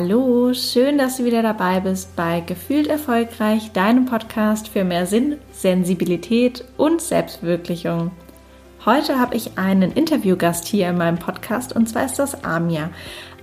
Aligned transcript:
Hallo, 0.00 0.54
schön, 0.54 0.96
dass 0.96 1.16
du 1.16 1.24
wieder 1.24 1.42
dabei 1.42 1.80
bist 1.80 2.14
bei 2.14 2.38
Gefühlt 2.38 2.86
Erfolgreich, 2.86 3.72
deinem 3.72 4.06
Podcast 4.06 4.68
für 4.68 4.84
mehr 4.84 5.06
Sinn, 5.06 5.38
Sensibilität 5.50 6.64
und 6.76 7.02
Selbstverwirklichung. 7.02 8.12
Heute 8.86 9.18
habe 9.18 9.34
ich 9.34 9.58
einen 9.58 9.90
Interviewgast 9.90 10.68
hier 10.68 10.88
in 10.88 10.98
meinem 10.98 11.18
Podcast 11.18 11.74
und 11.74 11.88
zwar 11.88 12.04
ist 12.04 12.16
das 12.20 12.44
Amir. 12.44 12.90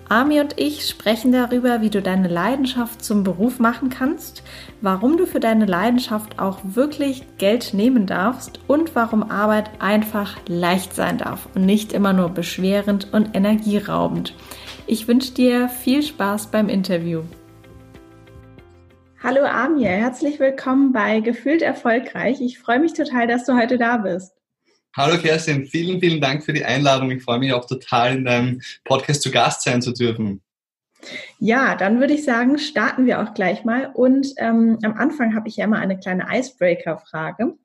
Ami 0.08 0.40
und 0.40 0.58
ich 0.58 0.88
sprechen 0.88 1.34
darüber, 1.34 1.82
wie 1.82 1.90
du 1.90 2.02
deine 2.02 2.30
Leidenschaft 2.30 3.04
zum 3.04 3.26
Beruf 3.26 3.60
machen 3.60 3.90
kannst, 3.90 4.42
warum 4.80 5.18
du 5.18 5.26
für 5.26 5.42
deine 5.42 5.66
Leidenschaft 5.66 6.40
auch 6.40 6.60
wirklich 6.64 7.26
Geld 7.38 7.74
nehmen 7.74 8.06
darfst 8.06 8.62
und 8.68 8.96
warum 8.96 9.30
Arbeit 9.30 9.72
einfach 9.80 10.38
leicht 10.48 10.96
sein 10.96 11.18
darf 11.18 11.50
und 11.54 11.66
nicht 11.66 11.92
immer 11.92 12.14
nur 12.14 12.30
beschwerend 12.30 13.10
und 13.12 13.36
energieraubend. 13.36 14.34
Ich 14.88 15.08
wünsche 15.08 15.34
dir 15.34 15.68
viel 15.68 16.04
Spaß 16.04 16.52
beim 16.52 16.70
Interview. 16.70 17.24
Hallo 19.24 19.44
Amir, 19.44 19.90
herzlich 19.90 20.40
willkommen 20.40 20.94
bei 20.94 21.22
Gefühlt 21.22 21.64
Erfolgreich. 21.64 22.40
Ich 22.40 22.60
freue 22.60 22.80
mich 22.80 22.94
total, 22.94 23.26
dass 23.26 23.46
du 23.46 23.58
heute 23.58 23.80
da 23.80 23.98
bist. 23.98 24.34
Hallo 24.96 25.18
Kerstin, 25.18 25.66
vielen, 25.66 26.00
vielen 26.00 26.22
Dank 26.22 26.44
für 26.44 26.54
die 26.54 26.64
Einladung. 26.64 27.10
Ich 27.10 27.24
freue 27.24 27.40
mich 27.40 27.52
auch 27.52 27.66
total, 27.66 28.18
in 28.18 28.26
deinem 28.26 28.62
Podcast 28.84 29.24
zu 29.24 29.32
Gast 29.32 29.64
sein 29.64 29.82
zu 29.82 29.92
dürfen. 29.92 30.44
Ja, 31.40 31.76
dann 31.76 32.00
würde 32.00 32.14
ich 32.14 32.24
sagen, 32.24 32.60
starten 32.60 33.08
wir 33.08 33.24
auch 33.24 33.34
gleich 33.34 33.66
mal. 33.66 33.90
Und 33.92 34.36
ähm, 34.38 34.78
am 34.84 34.94
Anfang 34.94 35.34
habe 35.34 35.48
ich 35.48 35.56
ja 35.58 35.66
immer 35.66 35.80
eine 35.80 35.98
kleine 35.98 36.28
Icebreaker-Frage. 36.32 37.56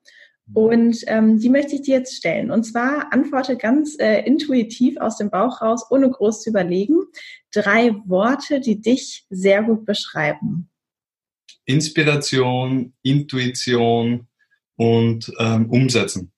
Und 0.53 1.03
ähm, 1.07 1.39
die 1.39 1.49
möchte 1.49 1.75
ich 1.75 1.83
dir 1.83 1.97
jetzt 1.97 2.15
stellen. 2.15 2.51
Und 2.51 2.63
zwar 2.63 3.11
antworte 3.13 3.57
ganz 3.57 3.97
äh, 3.99 4.21
intuitiv 4.25 4.97
aus 4.97 5.17
dem 5.17 5.29
Bauch 5.29 5.61
raus, 5.61 5.85
ohne 5.89 6.09
groß 6.09 6.41
zu 6.41 6.49
überlegen. 6.49 6.99
Drei 7.53 7.95
Worte, 8.05 8.59
die 8.59 8.81
dich 8.81 9.25
sehr 9.29 9.63
gut 9.63 9.85
beschreiben. 9.85 10.69
Inspiration, 11.65 12.93
Intuition 13.03 14.27
und 14.75 15.31
ähm, 15.39 15.69
Umsetzen. 15.69 16.31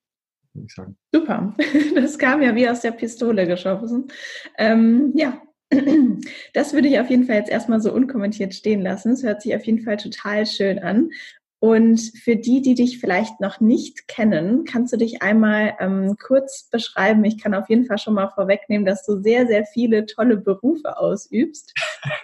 Super, 1.12 1.56
das 1.96 2.20
kam 2.20 2.44
ja 2.44 2.56
wie 2.56 2.70
aus 2.70 2.82
der 2.82 2.92
Pistole 2.92 3.48
geschossen. 3.48 4.09
Ähm, 4.58 5.12
ja, 5.16 5.42
das 6.54 6.74
würde 6.74 6.88
ich 6.88 7.00
auf 7.00 7.09
jeden 7.09 7.26
Fall 7.26 7.38
jetzt 7.38 7.50
erstmal 7.50 7.82
so 7.82 7.92
unkommentiert 7.92 8.54
stehen 8.54 8.82
lassen. 8.82 9.14
Es 9.14 9.24
hört 9.24 9.42
sich 9.42 9.56
auf 9.56 9.66
jeden 9.66 9.82
Fall 9.82 9.98
total 9.98 10.46
schön 10.46 10.80
an. 10.80 11.09
Und 11.64 12.11
für 12.22 12.36
die, 12.36 12.61
die 12.61 12.75
dich 12.75 13.00
vielleicht 13.00 13.39
noch 13.39 13.61
nicht 13.61 14.09
kennen, 14.09 14.66
kannst 14.66 14.92
du 14.92 14.97
dich 14.97 15.22
einmal 15.22 15.73
ähm, 15.80 16.17
kurz 16.22 16.67
beschreiben. 16.69 17.23
Ich 17.23 17.42
kann 17.42 17.53
auf 17.53 17.69
jeden 17.69 17.86
Fall 17.86 17.97
schon 17.97 18.16
mal 18.16 18.28
vorwegnehmen, 18.36 18.86
dass 18.86 19.06
du 19.06 19.22
sehr, 19.22 19.47
sehr 19.47 19.64
viele 19.64 20.06
tolle 20.06 20.36
Berufe 20.36 20.97
ausübst. 20.97 21.73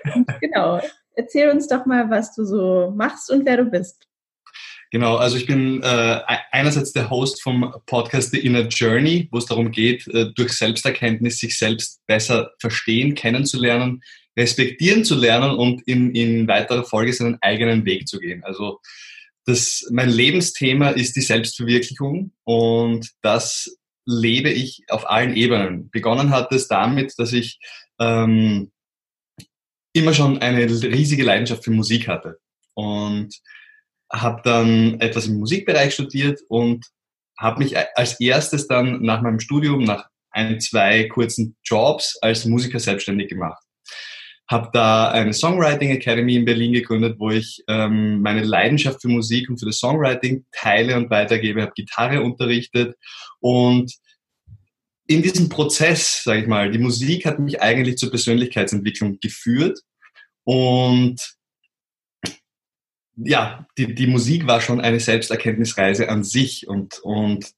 genau. 0.42 0.82
Erzähl 1.16 1.52
uns 1.52 1.70
doch 1.70 1.86
mal, 1.86 2.10
was 2.10 2.36
du 2.36 2.44
so 2.44 2.94
machst 2.94 3.32
und 3.32 3.46
wer 3.46 3.56
du 3.56 3.64
bist. 3.64 4.10
Genau, 4.92 5.16
also 5.16 5.38
ich 5.38 5.46
bin 5.46 5.82
äh, 5.84 6.20
einerseits 6.52 6.92
der 6.92 7.10
Host 7.10 7.42
vom 7.42 7.74
Podcast 7.86 8.32
The 8.32 8.46
Inner 8.46 8.68
Journey, 8.68 9.30
wo 9.32 9.38
es 9.38 9.46
darum 9.46 9.72
geht, 9.72 10.06
äh, 10.10 10.34
durch 10.36 10.52
Selbsterkenntnis 10.52 11.38
sich 11.38 11.58
selbst 11.58 12.06
besser 12.08 12.52
verstehen, 12.60 13.16
kennenzulernen, 13.16 14.02
respektieren 14.38 15.06
zu 15.06 15.16
lernen 15.16 15.52
und 15.52 15.88
in, 15.88 16.14
in 16.14 16.46
weiterer 16.50 16.84
Folge 16.84 17.14
seinen 17.14 17.38
eigenen 17.40 17.86
Weg 17.86 18.06
zu 18.06 18.20
gehen. 18.20 18.44
Also 18.44 18.82
das, 19.50 19.88
mein 19.92 20.10
Lebensthema 20.10 20.90
ist 20.90 21.16
die 21.16 21.22
Selbstverwirklichung 21.22 22.32
und 22.44 23.10
das 23.22 23.78
lebe 24.06 24.50
ich 24.50 24.84
auf 24.90 25.10
allen 25.10 25.36
Ebenen. 25.36 25.90
Begonnen 25.90 26.30
hat 26.30 26.52
es 26.52 26.68
damit, 26.68 27.14
dass 27.18 27.34
ich 27.34 27.60
ähm, 28.00 28.72
immer 29.94 30.14
schon 30.14 30.38
eine 30.40 30.66
riesige 30.70 31.24
Leidenschaft 31.24 31.64
für 31.64 31.72
Musik 31.72 32.08
hatte 32.08 32.40
und 32.76 33.36
habe 34.12 34.42
dann 34.44 35.00
etwas 35.00 35.28
im 35.28 35.38
Musikbereich 35.38 35.94
studiert 35.94 36.40
und 36.48 36.86
habe 37.38 37.64
mich 37.64 37.76
als 37.96 38.20
erstes 38.20 38.68
dann 38.68 39.02
nach 39.02 39.22
meinem 39.22 39.40
Studium, 39.40 39.84
nach 39.84 40.10
ein, 40.32 40.60
zwei 40.60 41.08
kurzen 41.08 41.58
Jobs 41.64 42.18
als 42.22 42.46
Musiker 42.46 42.80
selbstständig 42.80 43.30
gemacht 43.30 43.64
habe 44.50 44.70
da 44.74 45.12
eine 45.12 45.34
Songwriting 45.34 45.92
Academy 45.92 46.36
in 46.36 46.46
Berlin 46.46 46.74
gegründet, 46.74 47.20
wo 47.20 47.30
ich 47.30 47.64
ähm, 47.68 48.22
meine 48.22 48.44
Leidenschaft 48.44 49.02
für 49.02 49.08
Musik 49.08 49.48
und 49.50 49.60
für 49.60 49.68
das 49.68 49.78
Songwriting 49.78 50.46
teile 50.52 50.98
und 50.98 51.12
weitergebe, 51.12 51.62
habe 51.62 51.72
Gitarre 51.76 52.22
unterrichtet 52.22 52.96
und 53.40 53.94
in 55.06 55.22
diesem 55.24 55.50
Prozess, 55.50 56.24
sage 56.24 56.42
ich 56.42 56.48
mal, 56.48 56.70
die 56.70 56.78
Musik 56.78 57.26
hat 57.26 57.40
mich 57.40 57.62
eigentlich 57.62 57.98
zur 57.98 58.10
Persönlichkeitsentwicklung 58.10 59.20
geführt 59.20 59.80
und 60.44 61.36
ja, 63.16 63.68
die, 63.78 63.94
die 63.94 64.08
Musik 64.08 64.48
war 64.48 64.62
schon 64.62 64.82
eine 64.82 65.00
Selbsterkenntnisreise 65.00 66.10
an 66.10 66.24
sich 66.24 66.68
und, 66.68 67.00
und 67.00 67.52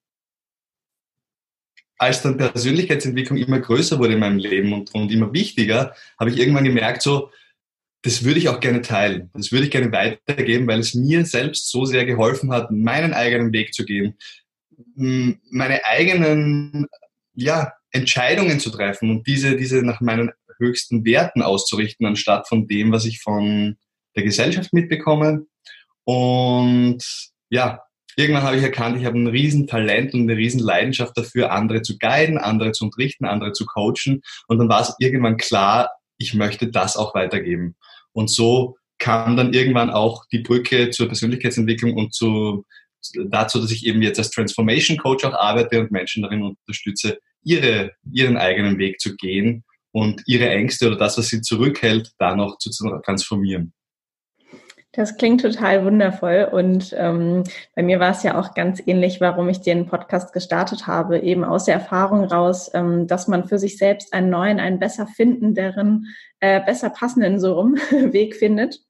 als 2.01 2.23
dann 2.23 2.37
Persönlichkeitsentwicklung 2.37 3.37
immer 3.37 3.59
größer 3.59 3.99
wurde 3.99 4.13
in 4.13 4.19
meinem 4.19 4.39
Leben 4.39 4.73
und, 4.73 4.91
und 4.95 5.11
immer 5.11 5.33
wichtiger, 5.33 5.95
habe 6.19 6.31
ich 6.31 6.39
irgendwann 6.39 6.63
gemerkt, 6.63 7.03
so, 7.03 7.29
das 8.01 8.23
würde 8.23 8.39
ich 8.39 8.49
auch 8.49 8.59
gerne 8.59 8.81
teilen. 8.81 9.29
Das 9.35 9.51
würde 9.51 9.65
ich 9.65 9.71
gerne 9.71 9.91
weitergeben, 9.91 10.65
weil 10.65 10.79
es 10.79 10.95
mir 10.95 11.23
selbst 11.25 11.69
so 11.69 11.85
sehr 11.85 12.05
geholfen 12.05 12.51
hat, 12.51 12.71
meinen 12.71 13.13
eigenen 13.13 13.53
Weg 13.53 13.75
zu 13.75 13.85
gehen, 13.85 14.17
meine 14.95 15.85
eigenen 15.85 16.87
ja, 17.35 17.71
Entscheidungen 17.91 18.59
zu 18.59 18.71
treffen 18.71 19.11
und 19.11 19.27
diese, 19.27 19.55
diese 19.55 19.83
nach 19.83 20.01
meinen 20.01 20.31
höchsten 20.57 21.05
Werten 21.05 21.43
auszurichten, 21.43 22.07
anstatt 22.07 22.47
von 22.47 22.67
dem, 22.67 22.91
was 22.91 23.05
ich 23.05 23.19
von 23.19 23.77
der 24.15 24.23
Gesellschaft 24.23 24.73
mitbekomme. 24.73 25.45
Und 26.03 27.03
ja, 27.49 27.83
irgendwann 28.15 28.43
habe 28.43 28.57
ich 28.57 28.63
erkannt, 28.63 28.97
ich 28.97 29.05
habe 29.05 29.17
ein 29.17 29.27
Riesentalent 29.27 30.13
und 30.13 30.21
eine 30.21 30.37
Riesenleidenschaft 30.37 31.17
dafür, 31.17 31.51
andere 31.51 31.81
zu 31.81 31.97
guiden, 31.97 32.37
andere 32.37 32.71
zu 32.71 32.85
unterrichten, 32.85 33.25
andere 33.25 33.53
zu 33.53 33.65
coachen. 33.65 34.21
Und 34.47 34.57
dann 34.57 34.69
war 34.69 34.81
es 34.81 34.95
irgendwann 34.99 35.37
klar, 35.37 35.91
ich 36.17 36.33
möchte 36.33 36.67
das 36.67 36.97
auch 36.97 37.15
weitergeben. 37.15 37.75
Und 38.13 38.29
so 38.29 38.77
kam 38.99 39.35
dann 39.35 39.53
irgendwann 39.53 39.89
auch 39.89 40.25
die 40.31 40.39
Brücke 40.39 40.91
zur 40.91 41.07
Persönlichkeitsentwicklung 41.07 41.95
und 41.95 42.13
zu, 42.13 42.65
dazu, 43.29 43.59
dass 43.59 43.71
ich 43.71 43.85
eben 43.85 44.01
jetzt 44.01 44.19
als 44.19 44.29
Transformation 44.29 44.97
Coach 44.97 45.25
auch 45.25 45.33
arbeite 45.33 45.79
und 45.79 45.91
Menschen 45.91 46.21
darin 46.23 46.43
unterstütze, 46.43 47.19
ihre, 47.43 47.93
ihren 48.11 48.37
eigenen 48.37 48.77
Weg 48.77 48.99
zu 48.99 49.15
gehen 49.15 49.63
und 49.91 50.21
ihre 50.27 50.49
Ängste 50.49 50.87
oder 50.87 50.97
das, 50.97 51.17
was 51.17 51.27
sie 51.27 51.41
zurückhält, 51.41 52.11
da 52.19 52.35
noch 52.35 52.57
zu 52.59 52.69
transformieren. 53.03 53.73
Das 54.93 55.15
klingt 55.15 55.41
total 55.41 55.85
wundervoll 55.85 56.49
und 56.51 56.93
ähm, 56.97 57.45
bei 57.75 57.81
mir 57.81 58.01
war 58.01 58.11
es 58.11 58.23
ja 58.23 58.37
auch 58.37 58.53
ganz 58.53 58.83
ähnlich, 58.85 59.21
warum 59.21 59.47
ich 59.47 59.61
den 59.61 59.85
Podcast 59.85 60.33
gestartet 60.33 60.85
habe, 60.85 61.19
eben 61.19 61.45
aus 61.45 61.63
der 61.63 61.75
Erfahrung 61.75 62.25
raus, 62.25 62.69
ähm, 62.73 63.07
dass 63.07 63.29
man 63.29 63.45
für 63.45 63.57
sich 63.57 63.77
selbst 63.77 64.13
einen 64.13 64.29
neuen, 64.29 64.59
einen 64.59 64.79
besser 64.79 65.07
findenderen, 65.07 66.07
äh, 66.41 66.59
besser 66.59 66.89
passenden 66.89 67.39
so 67.39 67.53
rum 67.53 67.75
Weg 67.91 68.35
findet 68.35 68.81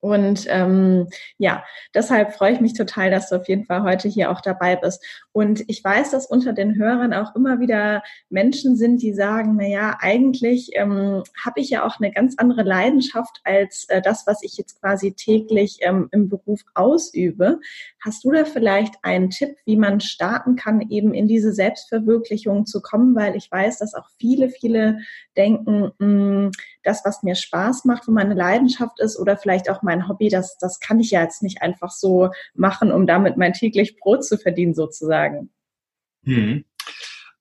und 0.00 0.46
ähm, 0.48 1.08
ja, 1.38 1.64
deshalb 1.94 2.34
freue 2.34 2.52
ich 2.52 2.60
mich 2.60 2.74
total, 2.74 3.10
dass 3.10 3.28
du 3.28 3.36
auf 3.36 3.48
jeden 3.48 3.64
Fall 3.64 3.82
heute 3.82 4.08
hier 4.08 4.30
auch 4.30 4.40
dabei 4.40 4.76
bist. 4.76 5.04
Und 5.32 5.64
ich 5.68 5.82
weiß, 5.82 6.10
dass 6.10 6.26
unter 6.26 6.52
den 6.52 6.76
Hörern 6.76 7.12
auch 7.12 7.34
immer 7.34 7.60
wieder 7.60 8.02
Menschen 8.28 8.76
sind, 8.76 9.02
die 9.02 9.14
sagen, 9.14 9.56
na 9.58 9.66
ja, 9.66 9.96
eigentlich 10.00 10.70
ähm, 10.74 11.22
habe 11.44 11.60
ich 11.60 11.70
ja 11.70 11.84
auch 11.84 11.98
eine 11.98 12.12
ganz 12.12 12.34
andere 12.36 12.62
Leidenschaft 12.62 13.40
als 13.44 13.86
äh, 13.88 14.02
das, 14.02 14.26
was 14.26 14.42
ich 14.42 14.56
jetzt 14.56 14.80
quasi 14.80 15.12
täglich 15.12 15.78
ähm, 15.80 16.08
im 16.12 16.28
Beruf 16.28 16.60
ausübe. 16.74 17.58
Hast 18.06 18.22
du 18.22 18.30
da 18.30 18.44
vielleicht 18.44 18.94
einen 19.02 19.30
Tipp, 19.30 19.56
wie 19.64 19.74
man 19.74 19.98
starten 19.98 20.54
kann, 20.54 20.80
eben 20.90 21.12
in 21.12 21.26
diese 21.26 21.52
Selbstverwirklichung 21.52 22.64
zu 22.64 22.80
kommen? 22.80 23.16
Weil 23.16 23.34
ich 23.34 23.50
weiß, 23.50 23.80
dass 23.80 23.94
auch 23.94 24.08
viele, 24.20 24.48
viele 24.48 25.00
denken, 25.36 25.90
hm, 25.98 26.52
das, 26.84 27.04
was 27.04 27.24
mir 27.24 27.34
Spaß 27.34 27.84
macht, 27.84 28.06
wo 28.06 28.12
meine 28.12 28.34
Leidenschaft 28.34 29.00
ist 29.00 29.18
oder 29.18 29.36
vielleicht 29.36 29.68
auch 29.68 29.82
mein 29.82 30.06
Hobby, 30.06 30.28
das, 30.28 30.56
das 30.58 30.78
kann 30.78 31.00
ich 31.00 31.10
ja 31.10 31.24
jetzt 31.24 31.42
nicht 31.42 31.62
einfach 31.62 31.90
so 31.90 32.30
machen, 32.54 32.92
um 32.92 33.08
damit 33.08 33.38
mein 33.38 33.54
täglich 33.54 33.96
Brot 33.96 34.24
zu 34.24 34.38
verdienen 34.38 34.74
sozusagen. 34.74 35.50
Hm. 36.22 36.64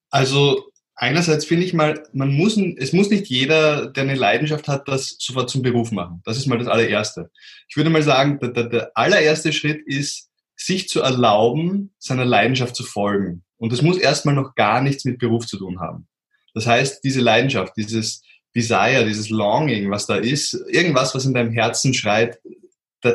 Also 0.10 0.72
einerseits 0.96 1.46
finde 1.46 1.66
ich 1.66 1.76
mal, 1.76 2.02
man 2.12 2.34
muss, 2.34 2.58
es 2.58 2.92
muss 2.92 3.12
nicht 3.12 3.28
jeder, 3.28 3.92
der 3.92 4.02
eine 4.02 4.16
Leidenschaft 4.16 4.68
hat, 4.68 4.88
das 4.88 5.16
sofort 5.20 5.48
zum 5.48 5.62
Beruf 5.62 5.92
machen. 5.92 6.24
Das 6.26 6.38
ist 6.38 6.48
mal 6.48 6.58
das 6.58 6.68
allererste. 6.68 7.30
Ich 7.70 7.78
würde 7.78 7.92
mal 7.92 8.02
sagen, 8.02 8.40
der, 8.40 8.50
der, 8.50 8.64
der 8.64 8.92
allererste 8.96 9.54
Schritt 9.54 9.86
ist, 9.86 10.32
sich 10.56 10.90
zu 10.90 11.02
erlauben, 11.02 11.94
seiner 12.00 12.26
Leidenschaft 12.26 12.76
zu 12.76 12.84
folgen. 12.84 13.44
Und 13.58 13.72
das 13.72 13.82
muss 13.82 13.98
erstmal 13.98 14.36
noch 14.36 14.56
gar 14.56 14.82
nichts 14.82 15.06
mit 15.06 15.20
Beruf 15.20 15.46
zu 15.46 15.58
tun 15.58 15.80
haben. 15.80 16.08
Das 16.54 16.68
heißt, 16.68 17.04
diese 17.04 17.22
Leidenschaft, 17.22 17.74
dieses, 17.78 18.22
Desire, 18.56 19.06
dieses 19.06 19.30
Longing, 19.30 19.92
was 19.92 20.08
da 20.08 20.16
ist, 20.16 20.54
irgendwas, 20.70 21.14
was 21.14 21.26
in 21.26 21.34
deinem 21.34 21.52
Herzen 21.52 21.94
schreit, 21.94 22.40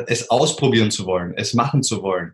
es 0.07 0.29
ausprobieren 0.29 0.91
zu 0.91 1.05
wollen, 1.05 1.33
es 1.35 1.53
machen 1.53 1.83
zu 1.83 2.01
wollen, 2.01 2.33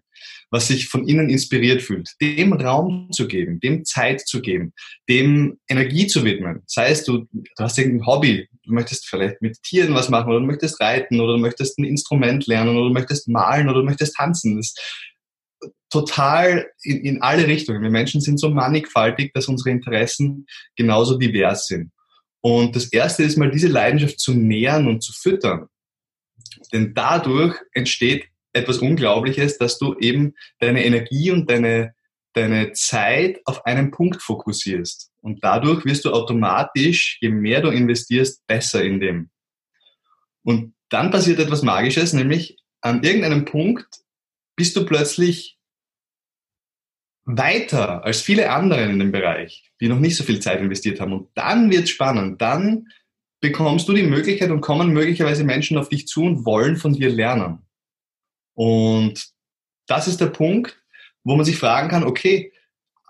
was 0.52 0.68
sich 0.68 0.90
von 0.90 1.08
innen 1.08 1.30
inspiriert 1.30 1.82
fühlt, 1.82 2.10
dem 2.22 2.54
Raum 2.54 3.10
zu 3.12 3.28
geben, 3.28 3.60
dem 3.62 3.84
Zeit 3.84 4.28
zu 4.28 4.42
geben, 4.42 4.74
dem 5.10 5.58
Energie 5.68 6.06
zu 6.06 6.24
widmen. 6.24 6.62
Sei 6.68 6.90
es 6.90 7.04
du, 7.04 7.26
du 7.32 7.44
hast 7.58 7.80
irgendein 7.80 8.06
Hobby, 8.06 8.48
du 8.68 8.74
möchtest 8.74 9.08
vielleicht 9.08 9.42
mit 9.42 9.62
Tieren 9.64 9.96
was 9.96 10.10
machen 10.10 10.30
oder 10.30 10.40
du 10.40 10.46
möchtest 10.46 10.80
reiten 10.80 11.20
oder 11.20 11.34
du 11.34 11.40
möchtest 11.40 11.80
ein 11.80 11.86
Instrument 11.86 12.46
lernen 12.48 12.76
oder 12.76 12.88
du 12.88 12.94
möchtest 12.94 13.28
malen 13.28 13.70
oder 13.70 13.80
du 13.80 13.86
möchtest 13.86 14.16
tanzen. 14.16 14.58
Das 14.58 14.68
ist 14.68 15.08
total 15.90 16.68
in, 16.84 16.98
in 17.04 17.22
alle 17.22 17.48
Richtungen. 17.48 17.82
Wir 17.82 17.90
Menschen 17.90 18.22
sind 18.22 18.40
so 18.40 18.50
mannigfaltig, 18.50 19.34
dass 19.34 19.48
unsere 19.48 19.72
Interessen 19.72 20.46
genauso 20.76 21.18
divers 21.18 21.68
sind. 21.68 21.92
Und 22.42 22.76
das 22.76 22.92
erste 22.92 23.24
ist 23.24 23.38
mal 23.38 23.52
diese 23.52 23.68
Leidenschaft 23.68 24.20
zu 24.20 24.34
nähern 24.34 24.88
und 24.88 25.02
zu 25.02 25.14
füttern. 25.14 25.68
Denn 26.72 26.94
dadurch 26.94 27.56
entsteht 27.74 28.28
etwas 28.54 28.80
Unglaubliches, 28.80 29.58
dass 29.58 29.78
du 29.78 29.96
eben 30.00 30.34
deine 30.60 30.86
Energie 30.86 31.32
und 31.32 31.50
deine, 31.50 31.94
deine 32.38 32.72
Zeit 32.74 33.42
auf 33.46 33.66
einen 33.66 33.92
Punkt 33.92 34.22
fokussierst. 34.22 35.12
Und 35.22 35.44
dadurch 35.44 35.84
wirst 35.86 36.06
du 36.06 36.12
automatisch, 36.12 37.18
je 37.22 37.30
mehr 37.30 37.62
du 37.62 37.70
investierst, 37.70 38.46
besser 38.48 38.84
in 38.84 39.00
dem. 39.00 39.30
Und 40.44 40.74
dann 40.90 41.12
passiert 41.12 41.40
etwas 41.40 41.64
Magisches, 41.64 42.14
nämlich 42.14 42.58
an 42.82 43.04
irgendeinem 43.04 43.46
Punkt 43.46 43.88
bist 44.56 44.76
du 44.76 44.86
plötzlich 44.86 45.58
weiter 47.26 48.06
als 48.06 48.22
viele 48.22 48.50
andere 48.50 48.84
in 48.84 49.00
dem 49.00 49.12
Bereich, 49.12 49.72
die 49.82 49.90
noch 49.90 50.00
nicht 50.00 50.16
so 50.16 50.24
viel 50.24 50.40
Zeit 50.40 50.62
investiert 50.62 51.02
haben. 51.02 51.14
Und 51.14 51.30
dann 51.36 51.70
wird 51.70 51.84
es 51.84 51.90
spannend. 51.90 52.42
Dann 52.42 52.88
bekommst 53.42 53.88
du 53.90 53.94
die 53.94 54.04
Möglichkeit 54.04 54.50
und 54.50 54.62
kommen 54.62 54.94
möglicherweise 54.94 55.44
Menschen 55.44 55.78
auf 55.78 55.90
dich 55.90 56.08
zu 56.08 56.24
und 56.24 56.46
wollen 56.46 56.78
von 56.78 56.94
dir 56.94 57.10
lernen. 57.10 57.66
Und 58.54 59.30
das 59.88 60.08
ist 60.08 60.22
der 60.22 60.28
Punkt, 60.28 60.82
wo 61.28 61.36
man 61.36 61.46
sich 61.46 61.58
fragen 61.58 61.90
kann, 61.90 62.06
okay, 62.06 62.54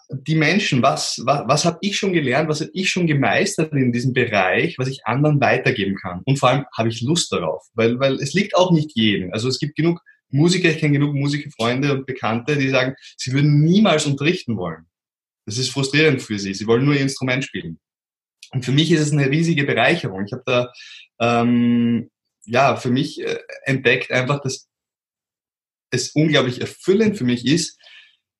die 0.09 0.35
Menschen, 0.35 0.81
was, 0.81 1.21
was, 1.23 1.47
was 1.47 1.65
habe 1.65 1.77
ich 1.81 1.97
schon 1.97 2.13
gelernt, 2.13 2.49
was 2.49 2.61
habe 2.61 2.71
ich 2.73 2.89
schon 2.89 3.05
gemeistert 3.05 3.73
in 3.73 3.91
diesem 3.91 4.13
Bereich, 4.13 4.79
was 4.79 4.87
ich 4.87 5.05
anderen 5.05 5.39
weitergeben 5.39 5.95
kann. 5.95 6.21
Und 6.25 6.39
vor 6.39 6.49
allem 6.49 6.65
habe 6.75 6.89
ich 6.89 7.01
Lust 7.01 7.31
darauf, 7.31 7.67
weil, 7.73 7.99
weil 7.99 8.15
es 8.15 8.33
liegt 8.33 8.55
auch 8.55 8.71
nicht 8.71 8.91
jedem. 8.95 9.31
Also 9.33 9.49
es 9.49 9.59
gibt 9.59 9.75
genug 9.75 10.01
Musiker, 10.29 10.69
ich 10.69 10.79
kenne 10.79 10.93
genug 10.93 11.13
Musikerfreunde 11.13 11.93
und 11.93 12.05
Bekannte, 12.05 12.57
die 12.57 12.69
sagen, 12.69 12.95
sie 13.17 13.33
würden 13.33 13.63
niemals 13.63 14.05
unterrichten 14.05 14.57
wollen. 14.57 14.87
Das 15.45 15.57
ist 15.57 15.69
frustrierend 15.69 16.21
für 16.21 16.39
sie. 16.39 16.53
Sie 16.53 16.67
wollen 16.67 16.85
nur 16.85 16.95
ihr 16.95 17.01
Instrument 17.01 17.43
spielen. 17.43 17.79
Und 18.51 18.65
für 18.65 18.71
mich 18.71 18.91
ist 18.91 19.01
es 19.01 19.11
eine 19.11 19.29
riesige 19.29 19.65
Bereicherung. 19.65 20.25
Ich 20.25 20.33
habe 20.33 20.43
da 20.45 20.71
ähm, 21.19 22.09
ja 22.45 22.77
für 22.77 22.89
mich 22.89 23.21
äh, 23.21 23.37
entdeckt 23.63 24.11
einfach, 24.11 24.41
dass 24.41 24.67
es 25.91 26.11
unglaublich 26.11 26.61
erfüllend 26.61 27.17
für 27.17 27.23
mich 27.23 27.45
ist, 27.45 27.77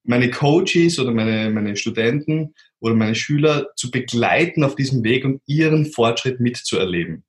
meine 0.07 0.31
Coaches 0.31 1.00
oder 1.00 1.12
meine, 1.12 1.50
meine 1.50 1.75
Studenten 1.75 2.54
oder 2.80 2.95
meine 2.95 3.15
Schüler 3.15 3.68
zu 3.75 3.92
begleiten 3.92 4.63
auf 4.63 4.75
diesem 4.75 5.04
Weg 5.04 5.25
und 5.25 5.42
ihren 5.45 5.86
Fortschritt 5.86 6.39
mitzuerleben. 6.39 7.24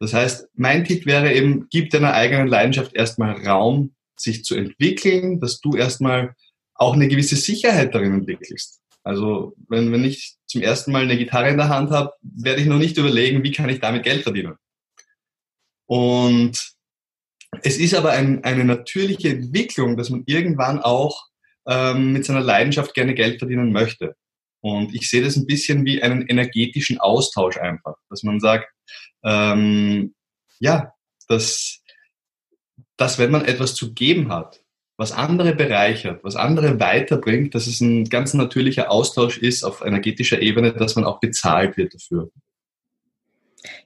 Das 0.00 0.12
heißt, 0.12 0.48
mein 0.54 0.84
Tipp 0.84 1.06
wäre 1.06 1.32
eben, 1.32 1.68
gib 1.70 1.90
deiner 1.90 2.14
eigenen 2.14 2.48
Leidenschaft 2.48 2.94
erstmal 2.94 3.46
Raum, 3.46 3.94
sich 4.18 4.44
zu 4.44 4.54
entwickeln, 4.54 5.40
dass 5.40 5.60
du 5.60 5.76
erstmal 5.76 6.34
auch 6.74 6.94
eine 6.94 7.08
gewisse 7.08 7.36
Sicherheit 7.36 7.94
darin 7.94 8.14
entwickelst. 8.14 8.80
Also 9.02 9.54
wenn, 9.68 9.92
wenn 9.92 10.04
ich 10.04 10.36
zum 10.46 10.62
ersten 10.62 10.92
Mal 10.92 11.02
eine 11.02 11.16
Gitarre 11.16 11.50
in 11.50 11.56
der 11.56 11.68
Hand 11.68 11.90
habe, 11.90 12.12
werde 12.22 12.60
ich 12.60 12.66
noch 12.66 12.78
nicht 12.78 12.96
überlegen, 12.96 13.42
wie 13.44 13.52
kann 13.52 13.68
ich 13.68 13.80
damit 13.80 14.02
Geld 14.02 14.22
verdienen. 14.22 14.56
Und 15.86 16.74
es 17.62 17.78
ist 17.78 17.94
aber 17.94 18.12
ein, 18.12 18.42
eine 18.44 18.64
natürliche 18.64 19.28
Entwicklung, 19.28 19.96
dass 19.96 20.10
man 20.10 20.24
irgendwann 20.26 20.80
auch 20.80 21.28
ähm, 21.66 22.12
mit 22.12 22.24
seiner 22.24 22.40
Leidenschaft 22.40 22.94
gerne 22.94 23.14
Geld 23.14 23.38
verdienen 23.38 23.72
möchte. 23.72 24.16
Und 24.60 24.94
ich 24.94 25.10
sehe 25.10 25.22
das 25.22 25.36
ein 25.36 25.46
bisschen 25.46 25.84
wie 25.84 26.02
einen 26.02 26.26
energetischen 26.26 26.98
Austausch 26.98 27.58
einfach, 27.58 27.96
dass 28.08 28.22
man 28.22 28.40
sagt, 28.40 28.66
ähm, 29.22 30.14
ja, 30.58 30.94
dass, 31.28 31.82
dass 32.96 33.18
wenn 33.18 33.30
man 33.30 33.44
etwas 33.44 33.74
zu 33.74 33.92
geben 33.92 34.32
hat, 34.32 34.64
was 34.96 35.12
andere 35.12 35.54
bereichert, 35.54 36.22
was 36.22 36.36
andere 36.36 36.78
weiterbringt, 36.78 37.54
dass 37.54 37.66
es 37.66 37.80
ein 37.80 38.04
ganz 38.04 38.32
natürlicher 38.32 38.90
Austausch 38.90 39.38
ist 39.38 39.64
auf 39.64 39.82
energetischer 39.84 40.40
Ebene, 40.40 40.72
dass 40.72 40.94
man 40.94 41.04
auch 41.04 41.20
bezahlt 41.20 41.76
wird 41.76 41.94
dafür. 41.94 42.30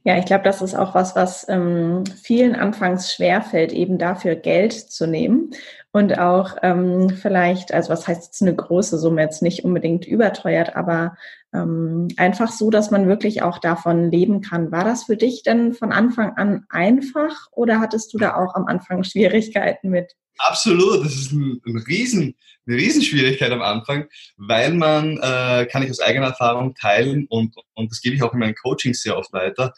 Ja, 0.04 0.18
ich 0.18 0.26
glaube, 0.26 0.44
das 0.44 0.60
ist 0.60 0.74
auch 0.74 0.94
was, 0.94 1.16
was 1.16 1.48
ähm, 1.48 2.04
vielen 2.22 2.54
anfangs 2.54 3.12
schwerfällt, 3.12 3.72
eben 3.72 3.98
dafür 3.98 4.34
Geld 4.34 4.72
zu 4.72 5.06
nehmen 5.06 5.50
und 5.98 6.16
auch 6.16 6.56
ähm, 6.62 7.10
vielleicht, 7.10 7.74
also 7.74 7.90
was 7.90 8.06
heißt 8.06 8.26
jetzt 8.26 8.42
eine 8.42 8.54
große 8.54 8.98
Summe, 8.98 9.20
jetzt 9.20 9.42
nicht 9.42 9.64
unbedingt 9.64 10.06
überteuert, 10.06 10.76
aber 10.76 11.16
ähm, 11.52 12.06
einfach 12.16 12.52
so, 12.52 12.70
dass 12.70 12.92
man 12.92 13.08
wirklich 13.08 13.42
auch 13.42 13.58
davon 13.58 14.08
leben 14.10 14.40
kann. 14.40 14.70
War 14.70 14.84
das 14.84 15.04
für 15.04 15.16
dich 15.16 15.42
denn 15.42 15.74
von 15.74 15.90
Anfang 15.90 16.36
an 16.36 16.64
einfach 16.68 17.48
oder 17.50 17.80
hattest 17.80 18.14
du 18.14 18.18
da 18.18 18.36
auch 18.36 18.54
am 18.54 18.66
Anfang 18.66 19.02
Schwierigkeiten 19.02 19.90
mit? 19.90 20.12
Absolut, 20.38 21.04
das 21.04 21.14
ist 21.14 21.32
ein, 21.32 21.60
ein 21.66 21.78
Riesen, 21.78 22.36
eine 22.68 22.76
Riesenschwierigkeit 22.76 23.50
am 23.50 23.62
Anfang, 23.62 24.06
weil 24.36 24.72
man, 24.74 25.16
äh, 25.16 25.66
kann 25.66 25.82
ich 25.82 25.90
aus 25.90 26.00
eigener 26.00 26.28
Erfahrung 26.28 26.76
teilen 26.76 27.26
und, 27.28 27.56
und 27.74 27.90
das 27.90 28.00
gebe 28.00 28.14
ich 28.14 28.22
auch 28.22 28.34
in 28.34 28.38
meinen 28.38 28.54
Coachings 28.54 29.02
sehr 29.02 29.18
oft 29.18 29.32
weiter. 29.32 29.74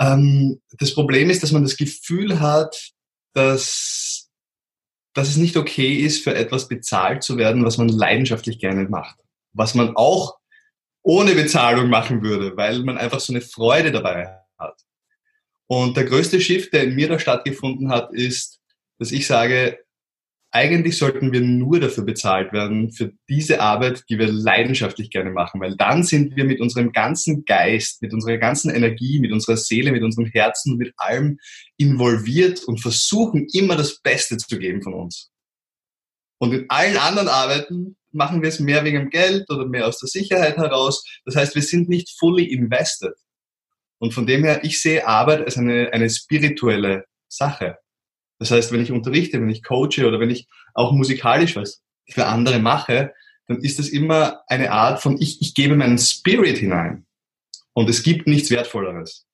Ähm, 0.00 0.60
das 0.80 0.92
Problem 0.92 1.30
ist, 1.30 1.44
dass 1.44 1.52
man 1.52 1.62
das 1.62 1.76
Gefühl 1.76 2.40
hat, 2.40 2.90
dass 3.32 4.15
dass 5.16 5.28
es 5.28 5.38
nicht 5.38 5.56
okay 5.56 5.94
ist, 5.94 6.22
für 6.22 6.34
etwas 6.34 6.68
bezahlt 6.68 7.22
zu 7.22 7.38
werden, 7.38 7.64
was 7.64 7.78
man 7.78 7.88
leidenschaftlich 7.88 8.58
gerne 8.58 8.84
macht. 8.84 9.16
Was 9.54 9.74
man 9.74 9.96
auch 9.96 10.36
ohne 11.02 11.34
Bezahlung 11.34 11.88
machen 11.88 12.22
würde, 12.22 12.54
weil 12.54 12.80
man 12.80 12.98
einfach 12.98 13.20
so 13.20 13.32
eine 13.32 13.40
Freude 13.40 13.92
dabei 13.92 14.28
hat. 14.58 14.78
Und 15.66 15.96
der 15.96 16.04
größte 16.04 16.38
Shift, 16.38 16.74
der 16.74 16.84
in 16.84 16.94
mir 16.94 17.08
da 17.08 17.18
stattgefunden 17.18 17.88
hat, 17.88 18.12
ist, 18.12 18.60
dass 18.98 19.10
ich 19.10 19.26
sage, 19.26 19.78
eigentlich 20.56 20.96
sollten 20.96 21.32
wir 21.32 21.42
nur 21.42 21.80
dafür 21.80 22.04
bezahlt 22.04 22.54
werden, 22.54 22.90
für 22.90 23.12
diese 23.28 23.60
Arbeit, 23.60 24.04
die 24.08 24.18
wir 24.18 24.32
leidenschaftlich 24.32 25.10
gerne 25.10 25.30
machen, 25.30 25.60
weil 25.60 25.76
dann 25.76 26.02
sind 26.02 26.34
wir 26.34 26.46
mit 26.46 26.62
unserem 26.62 26.92
ganzen 26.92 27.44
Geist, 27.44 28.00
mit 28.00 28.14
unserer 28.14 28.38
ganzen 28.38 28.70
Energie, 28.70 29.20
mit 29.20 29.32
unserer 29.32 29.58
Seele, 29.58 29.92
mit 29.92 30.02
unserem 30.02 30.24
Herzen, 30.24 30.78
mit 30.78 30.94
allem 30.96 31.38
involviert 31.76 32.64
und 32.64 32.80
versuchen 32.80 33.46
immer 33.52 33.76
das 33.76 34.00
Beste 34.00 34.38
zu 34.38 34.58
geben 34.58 34.82
von 34.82 34.94
uns. 34.94 35.30
Und 36.38 36.54
in 36.54 36.64
allen 36.70 36.96
anderen 36.96 37.28
Arbeiten 37.28 37.96
machen 38.12 38.40
wir 38.40 38.48
es 38.48 38.58
mehr 38.58 38.82
wegen 38.82 38.98
dem 38.98 39.10
Geld 39.10 39.50
oder 39.50 39.66
mehr 39.66 39.86
aus 39.86 39.98
der 39.98 40.08
Sicherheit 40.08 40.56
heraus. 40.56 41.04
Das 41.26 41.36
heißt, 41.36 41.54
wir 41.54 41.62
sind 41.62 41.90
nicht 41.90 42.18
fully 42.18 42.44
invested. 42.44 43.12
Und 43.98 44.14
von 44.14 44.26
dem 44.26 44.42
her, 44.42 44.64
ich 44.64 44.80
sehe 44.80 45.06
Arbeit 45.06 45.42
als 45.42 45.58
eine, 45.58 45.92
eine 45.92 46.08
spirituelle 46.08 47.04
Sache. 47.28 47.76
Das 48.38 48.50
heißt, 48.50 48.72
wenn 48.72 48.82
ich 48.82 48.92
unterrichte, 48.92 49.40
wenn 49.40 49.50
ich 49.50 49.62
coache 49.62 50.06
oder 50.06 50.20
wenn 50.20 50.30
ich 50.30 50.48
auch 50.74 50.92
musikalisch 50.92 51.56
was 51.56 51.82
für 52.08 52.26
andere 52.26 52.58
mache, 52.58 53.14
dann 53.46 53.60
ist 53.60 53.78
das 53.78 53.88
immer 53.88 54.42
eine 54.48 54.72
Art 54.72 55.00
von, 55.00 55.20
ich, 55.20 55.40
ich 55.40 55.54
gebe 55.54 55.76
meinen 55.76 55.98
Spirit 55.98 56.58
hinein. 56.58 57.06
Und 57.72 57.88
es 57.88 58.02
gibt 58.02 58.26
nichts 58.26 58.50
Wertvolleres. 58.50 59.26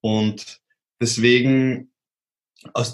Und 0.00 0.60
deswegen, 1.00 1.90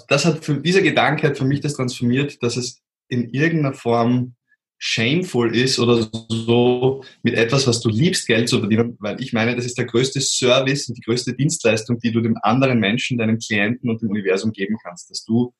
das 0.07 0.25
hat 0.25 0.43
für, 0.43 0.57
dieser 0.57 0.81
Gedanke 0.81 1.27
hat 1.27 1.37
für 1.37 1.45
mich 1.45 1.61
das 1.61 1.75
transformiert, 1.75 2.41
dass 2.41 2.57
es 2.57 2.81
in 3.07 3.29
irgendeiner 3.29 3.75
Form 3.75 4.35
shameful 4.77 5.55
ist 5.55 5.79
oder 5.79 6.09
so 6.29 7.03
mit 7.21 7.35
etwas, 7.35 7.67
was 7.67 7.79
du 7.79 7.89
liebst, 7.89 8.27
Geld 8.27 8.49
zu 8.49 8.59
verdienen, 8.59 8.97
weil 8.99 9.21
ich 9.21 9.31
meine, 9.31 9.55
das 9.55 9.65
ist 9.65 9.77
der 9.77 9.85
größte 9.85 10.19
Service 10.19 10.89
und 10.89 10.97
die 10.97 11.01
größte 11.01 11.33
Dienstleistung, 11.33 11.99
die 11.99 12.11
du 12.11 12.21
dem 12.21 12.37
anderen 12.41 12.79
Menschen, 12.79 13.17
deinem 13.17 13.39
Klienten 13.39 13.89
und 13.89 14.01
dem 14.01 14.09
Universum 14.09 14.51
geben 14.51 14.77
kannst, 14.83 15.09
dass 15.09 15.23
du 15.23 15.53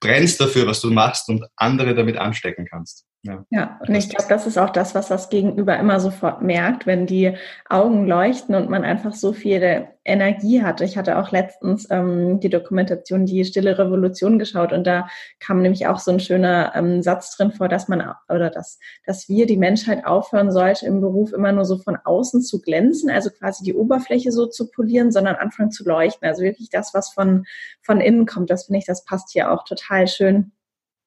brennst 0.00 0.40
dafür, 0.40 0.66
was 0.66 0.80
du 0.80 0.90
machst 0.90 1.28
und 1.28 1.44
andere 1.56 1.94
damit 1.94 2.16
anstecken 2.16 2.66
kannst. 2.66 3.04
Ja, 3.26 3.44
ja 3.50 3.80
und 3.86 3.94
ich 3.94 4.08
glaube, 4.08 4.26
das 4.28 4.46
ist 4.46 4.58
auch 4.58 4.70
das, 4.70 4.94
was 4.94 5.08
das 5.08 5.28
Gegenüber 5.28 5.78
immer 5.78 6.00
sofort 6.00 6.42
merkt, 6.42 6.86
wenn 6.86 7.06
die 7.06 7.34
Augen 7.68 8.06
leuchten 8.06 8.54
und 8.54 8.70
man 8.70 8.84
einfach 8.84 9.12
so 9.12 9.32
viel 9.32 9.88
Energie 10.04 10.62
hat. 10.62 10.80
Ich 10.80 10.96
hatte 10.96 11.18
auch 11.18 11.32
letztens 11.32 11.88
ähm, 11.90 12.40
die 12.40 12.48
Dokumentation 12.48 13.26
Die 13.26 13.44
Stille 13.44 13.78
Revolution 13.78 14.38
geschaut 14.38 14.72
und 14.72 14.86
da 14.86 15.08
kam 15.40 15.62
nämlich 15.62 15.86
auch 15.88 15.98
so 15.98 16.12
ein 16.12 16.20
schöner 16.20 16.72
ähm, 16.74 17.02
Satz 17.02 17.36
drin 17.36 17.52
vor, 17.52 17.68
dass 17.68 17.88
man 17.88 18.14
oder 18.28 18.50
dass, 18.50 18.78
dass 19.04 19.28
wir 19.28 19.46
die 19.46 19.56
Menschheit 19.56 20.06
aufhören 20.06 20.52
sollte, 20.52 20.86
im 20.86 21.00
Beruf 21.00 21.32
immer 21.32 21.52
nur 21.52 21.64
so 21.64 21.78
von 21.78 21.96
außen 21.96 22.42
zu 22.42 22.60
glänzen, 22.60 23.10
also 23.10 23.30
quasi 23.30 23.64
die 23.64 23.74
Oberfläche 23.74 24.30
so 24.32 24.46
zu 24.46 24.70
polieren, 24.70 25.10
sondern 25.10 25.36
anfangen 25.36 25.72
zu 25.72 25.84
leuchten. 25.84 26.26
Also 26.28 26.42
wirklich 26.42 26.70
das, 26.70 26.94
was 26.94 27.12
von, 27.12 27.44
von 27.82 28.00
innen 28.00 28.26
kommt. 28.26 28.50
Das 28.50 28.66
finde 28.66 28.78
ich, 28.78 28.86
das 28.86 29.04
passt 29.04 29.32
hier 29.32 29.50
auch 29.50 29.64
total 29.64 30.06
schön. 30.06 30.52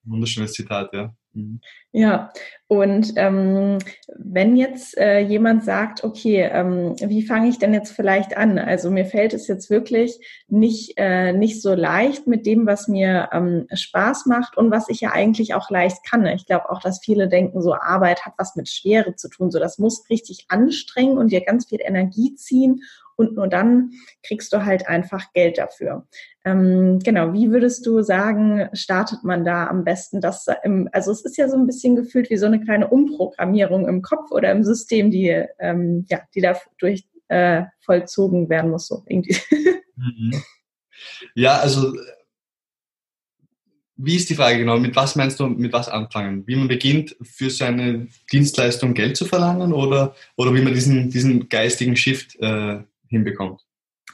Wunderschönes 0.04 0.54
Zitat, 0.54 0.94
ja. 0.94 1.14
Mhm. 1.40 1.62
Ja, 1.92 2.32
und 2.68 3.14
ähm, 3.16 3.80
wenn 4.16 4.56
jetzt 4.56 4.96
äh, 4.96 5.20
jemand 5.22 5.64
sagt, 5.64 6.04
okay, 6.04 6.48
ähm, 6.52 6.96
wie 7.00 7.24
fange 7.24 7.50
ich 7.50 7.58
denn 7.58 7.74
jetzt 7.74 7.92
vielleicht 7.92 8.38
an? 8.38 8.60
Also 8.60 8.92
mir 8.92 9.06
fällt 9.06 9.34
es 9.34 9.48
jetzt 9.48 9.72
wirklich 9.72 10.20
nicht, 10.48 10.94
äh, 10.98 11.34
nicht 11.34 11.64
so 11.64 11.74
leicht 11.74 12.28
mit 12.28 12.46
dem, 12.46 12.68
was 12.68 12.88
mir 12.88 13.30
ähm, 13.34 13.66
Spaß 13.74 14.28
macht 14.28 14.56
und 14.56 14.70
was 14.70 14.88
ich 14.88 15.02
ja 15.02 15.12
eigentlich 15.12 15.56
auch 15.56 15.72
leicht 15.72 15.98
kann. 16.08 16.26
Ich 16.28 16.46
glaube 16.46 16.70
auch, 16.70 16.80
dass 16.80 17.00
viele 17.04 17.28
denken, 17.28 17.62
so 17.62 17.74
Arbeit 17.74 18.24
hat 18.24 18.34
was 18.38 18.56
mit 18.56 18.70
Schwere 18.70 19.16
zu 19.16 19.30
tun. 19.30 19.50
So, 19.50 19.58
das 19.58 19.80
muss 19.80 20.08
richtig 20.12 20.46
anstrengen 20.50 21.18
und 21.18 21.32
dir 21.32 21.42
ganz 21.42 21.66
viel 21.70 21.80
Energie 21.82 22.36
ziehen 22.36 22.84
und 23.20 23.36
nur 23.36 23.48
dann 23.48 23.92
kriegst 24.24 24.54
du 24.54 24.66
halt 24.66 24.88
einfach 24.88 25.34
Geld 25.34 25.58
dafür. 25.58 26.08
Ähm, 26.46 27.00
genau, 27.04 27.34
wie 27.34 27.52
würdest 27.52 27.86
du 27.86 28.02
sagen, 28.02 28.70
startet 28.74 29.24
man 29.24 29.44
da 29.44 29.68
am 29.68 29.84
besten? 29.84 30.22
Das, 30.22 30.48
im, 30.64 30.90
also 30.94 31.12
es 31.12 31.26
ist 31.26 31.38
ja 31.38 31.50
so 31.50 31.58
ein 31.58 31.68
bisschen 31.68 31.96
gefühlt 31.96 32.30
wie 32.30 32.38
so 32.38 32.46
eine 32.46 32.62
kleine 32.62 32.88
Umprogrammierung 32.88 33.88
im 33.88 34.02
Kopf 34.02 34.32
oder 34.32 34.52
im 34.52 34.64
System, 34.64 35.12
die, 35.12 35.46
ähm, 35.60 36.06
ja, 36.10 36.22
die 36.34 36.42
da 36.42 36.56
durch 36.80 37.04
äh, 37.28 37.64
vollzogen 37.82 38.50
werden 38.50 38.72
muss, 38.72 38.88
so 38.88 39.04
irgendwie. 39.08 39.38
Mhm. 40.02 40.32
Ja, 41.36 41.58
also 41.58 41.94
wie 44.02 44.16
ist 44.16 44.30
die 44.30 44.36
Frage 44.36 44.60
genau? 44.60 44.80
Mit 44.80 44.96
was 44.96 45.18
meinst 45.18 45.42
du, 45.42 45.48
mit 45.48 45.74
was 45.74 45.90
anfangen? 45.90 46.48
Wie 46.48 46.56
man 46.56 46.70
beginnt, 46.70 47.18
für 47.22 47.50
seine 47.50 48.08
Dienstleistung 48.32 48.94
Geld 48.94 49.18
zu 49.18 49.26
verlangen 49.26 49.74
oder, 49.74 50.16
oder 50.38 50.56
wie 50.56 50.62
man 50.62 50.74
diesen, 50.74 51.10
diesen 51.10 51.50
geistigen 51.50 51.98
Shift 51.98 52.38
äh, 52.40 52.80
hinbekommt? 53.10 53.62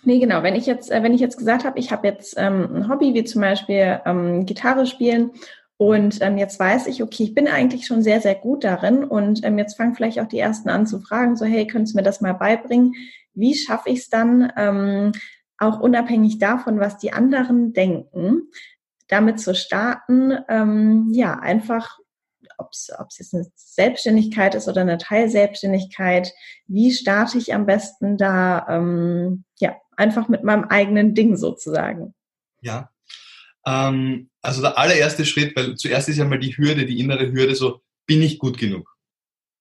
Nee, 0.04 0.20
genau. 0.20 0.44
Wenn 0.44 0.56
ich 0.56 0.66
jetzt, 0.66 0.92
äh, 0.92 1.04
wenn 1.04 1.14
ich 1.14 1.22
jetzt 1.22 1.38
gesagt 1.38 1.64
habe, 1.64 1.80
ich 1.80 1.92
habe 1.92 2.08
jetzt 2.08 2.36
ähm, 2.38 2.76
ein 2.76 2.90
Hobby, 2.90 3.14
wie 3.14 3.24
zum 3.24 3.42
Beispiel 3.42 4.02
ähm, 4.06 4.46
Gitarre 4.46 4.86
spielen 4.86 5.32
und 5.78 6.22
ähm, 6.22 6.38
jetzt 6.38 6.60
weiß 6.60 6.88
ich, 6.88 7.04
okay, 7.04 7.24
ich 7.24 7.36
bin 7.36 7.48
eigentlich 7.48 7.86
schon 7.86 8.02
sehr, 8.02 8.22
sehr 8.22 8.36
gut 8.36 8.64
darin 8.64 9.04
und 9.04 9.44
ähm, 9.44 9.58
jetzt 9.58 9.76
fangen 9.76 9.96
vielleicht 9.96 10.20
auch 10.20 10.28
die 10.28 10.40
Ersten 10.40 10.70
an 10.70 10.88
zu 10.88 11.00
fragen, 11.00 11.36
so 11.36 11.46
hey, 11.46 11.68
könntest 11.68 11.94
du 11.94 11.98
mir 11.98 12.04
das 12.04 12.22
mal 12.22 12.34
beibringen? 12.34 12.94
Wie 13.34 13.56
schaffe 13.56 13.90
ich 13.90 14.00
es 14.00 14.10
dann, 14.10 14.52
ähm, 14.58 15.12
auch 15.58 15.80
unabhängig 15.80 16.40
davon, 16.40 16.80
was 16.80 16.98
die 16.98 17.14
anderen 17.14 17.74
denken, 17.74 18.50
damit 19.08 19.40
zu 19.40 19.56
starten, 19.56 20.38
ähm, 20.50 21.10
ja, 21.12 21.40
einfach, 21.40 22.00
ob 22.58 22.70
es 22.72 22.90
jetzt 23.18 23.34
eine 23.34 23.46
Selbstständigkeit 23.56 24.56
ist 24.56 24.68
oder 24.68 24.82
eine 24.82 24.98
Teilselbstständigkeit, 24.98 26.34
wie 26.68 26.92
starte 26.94 27.38
ich 27.38 27.54
am 27.54 27.66
besten 27.66 28.18
da, 28.18 28.66
ähm, 28.70 29.44
ja, 29.60 29.76
einfach 29.98 30.28
mit 30.28 30.44
meinem 30.44 30.66
eigenen 30.66 31.14
Ding 31.16 31.38
sozusagen. 31.38 32.14
Ja, 32.62 32.90
ähm, 33.66 34.30
also 34.42 34.62
der 34.62 34.78
allererste 34.78 35.26
Schritt, 35.26 35.56
weil 35.56 35.76
zuerst 35.76 36.10
ist 36.10 36.18
ja 36.18 36.26
mal 36.26 36.40
die 36.40 36.56
Hürde, 36.56 36.86
die 36.86 37.00
innere 37.00 37.32
Hürde, 37.32 37.56
so, 37.56 37.82
bin 38.06 38.22
ich 38.22 38.40
gut 38.40 38.58
genug? 38.58 38.96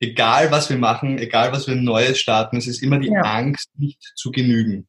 Egal 0.01 0.51
was 0.51 0.69
wir 0.69 0.77
machen, 0.77 1.19
egal 1.19 1.53
was 1.53 1.67
wir 1.67 1.75
Neues 1.75 2.19
starten, 2.19 2.57
es 2.57 2.67
ist 2.67 2.83
immer 2.83 2.99
die 2.99 3.09
ja. 3.09 3.23
Angst, 3.23 3.71
nicht 3.79 4.13
zu 4.17 4.31
genügen. 4.31 4.87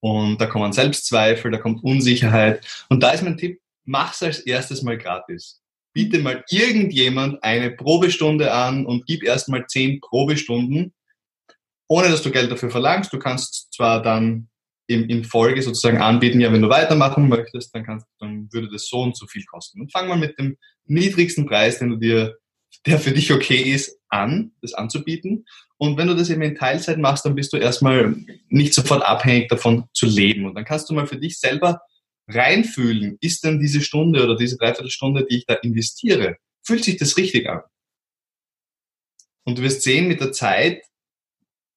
Und 0.00 0.40
da 0.40 0.46
kommen 0.46 0.72
Selbstzweifel, 0.72 1.50
da 1.50 1.58
kommt 1.58 1.84
Unsicherheit. 1.84 2.66
Und 2.88 3.02
da 3.02 3.10
ist 3.10 3.22
mein 3.22 3.36
Tipp, 3.36 3.60
mach's 3.84 4.22
als 4.22 4.40
erstes 4.40 4.82
mal 4.82 4.98
gratis. 4.98 5.60
Biete 5.98 6.20
mal 6.20 6.44
irgendjemand 6.48 7.42
eine 7.42 7.72
Probestunde 7.72 8.52
an 8.52 8.86
und 8.86 9.04
gib 9.06 9.24
erstmal 9.24 9.66
zehn 9.66 10.00
Probestunden, 10.00 10.94
ohne 11.88 12.08
dass 12.08 12.22
du 12.22 12.30
Geld 12.30 12.52
dafür 12.52 12.70
verlangst. 12.70 13.12
Du 13.12 13.18
kannst 13.18 13.74
zwar 13.74 14.00
dann 14.00 14.48
in, 14.86 15.10
in 15.10 15.24
Folge 15.24 15.60
sozusagen 15.60 15.98
anbieten, 15.98 16.38
ja, 16.38 16.52
wenn 16.52 16.62
du 16.62 16.68
weitermachen 16.68 17.28
möchtest, 17.28 17.74
dann, 17.74 17.84
kannst, 17.84 18.06
dann 18.20 18.48
würde 18.52 18.68
das 18.70 18.86
so 18.86 19.00
und 19.02 19.16
so 19.16 19.26
viel 19.26 19.42
kosten. 19.46 19.80
Und 19.80 19.90
fang 19.90 20.06
mal 20.06 20.16
mit 20.16 20.38
dem 20.38 20.56
niedrigsten 20.84 21.46
Preis, 21.46 21.80
den 21.80 21.90
du 21.90 21.96
dir, 21.96 22.36
der 22.86 23.00
für 23.00 23.10
dich 23.10 23.32
okay 23.32 23.60
ist, 23.60 23.98
an, 24.08 24.52
das 24.62 24.74
anzubieten. 24.74 25.46
Und 25.78 25.98
wenn 25.98 26.06
du 26.06 26.14
das 26.14 26.30
eben 26.30 26.42
in 26.42 26.54
Teilzeit 26.54 26.98
machst, 26.98 27.24
dann 27.24 27.34
bist 27.34 27.52
du 27.52 27.56
erstmal 27.56 28.14
nicht 28.50 28.72
sofort 28.72 29.02
abhängig 29.02 29.48
davon 29.48 29.86
zu 29.94 30.06
leben. 30.06 30.46
Und 30.46 30.54
dann 30.54 30.64
kannst 30.64 30.88
du 30.88 30.94
mal 30.94 31.08
für 31.08 31.18
dich 31.18 31.40
selber 31.40 31.80
reinfühlen, 32.28 33.16
ist 33.20 33.44
denn 33.44 33.58
diese 33.58 33.80
Stunde 33.80 34.22
oder 34.22 34.36
diese 34.36 34.56
Dreiviertelstunde, 34.56 35.26
die 35.28 35.38
ich 35.38 35.46
da 35.46 35.54
investiere, 35.54 36.36
fühlt 36.62 36.84
sich 36.84 36.98
das 36.98 37.16
richtig 37.16 37.48
an? 37.48 37.62
Und 39.44 39.58
du 39.58 39.62
wirst 39.62 39.82
sehen 39.82 40.08
mit 40.08 40.20
der 40.20 40.32
Zeit, 40.32 40.82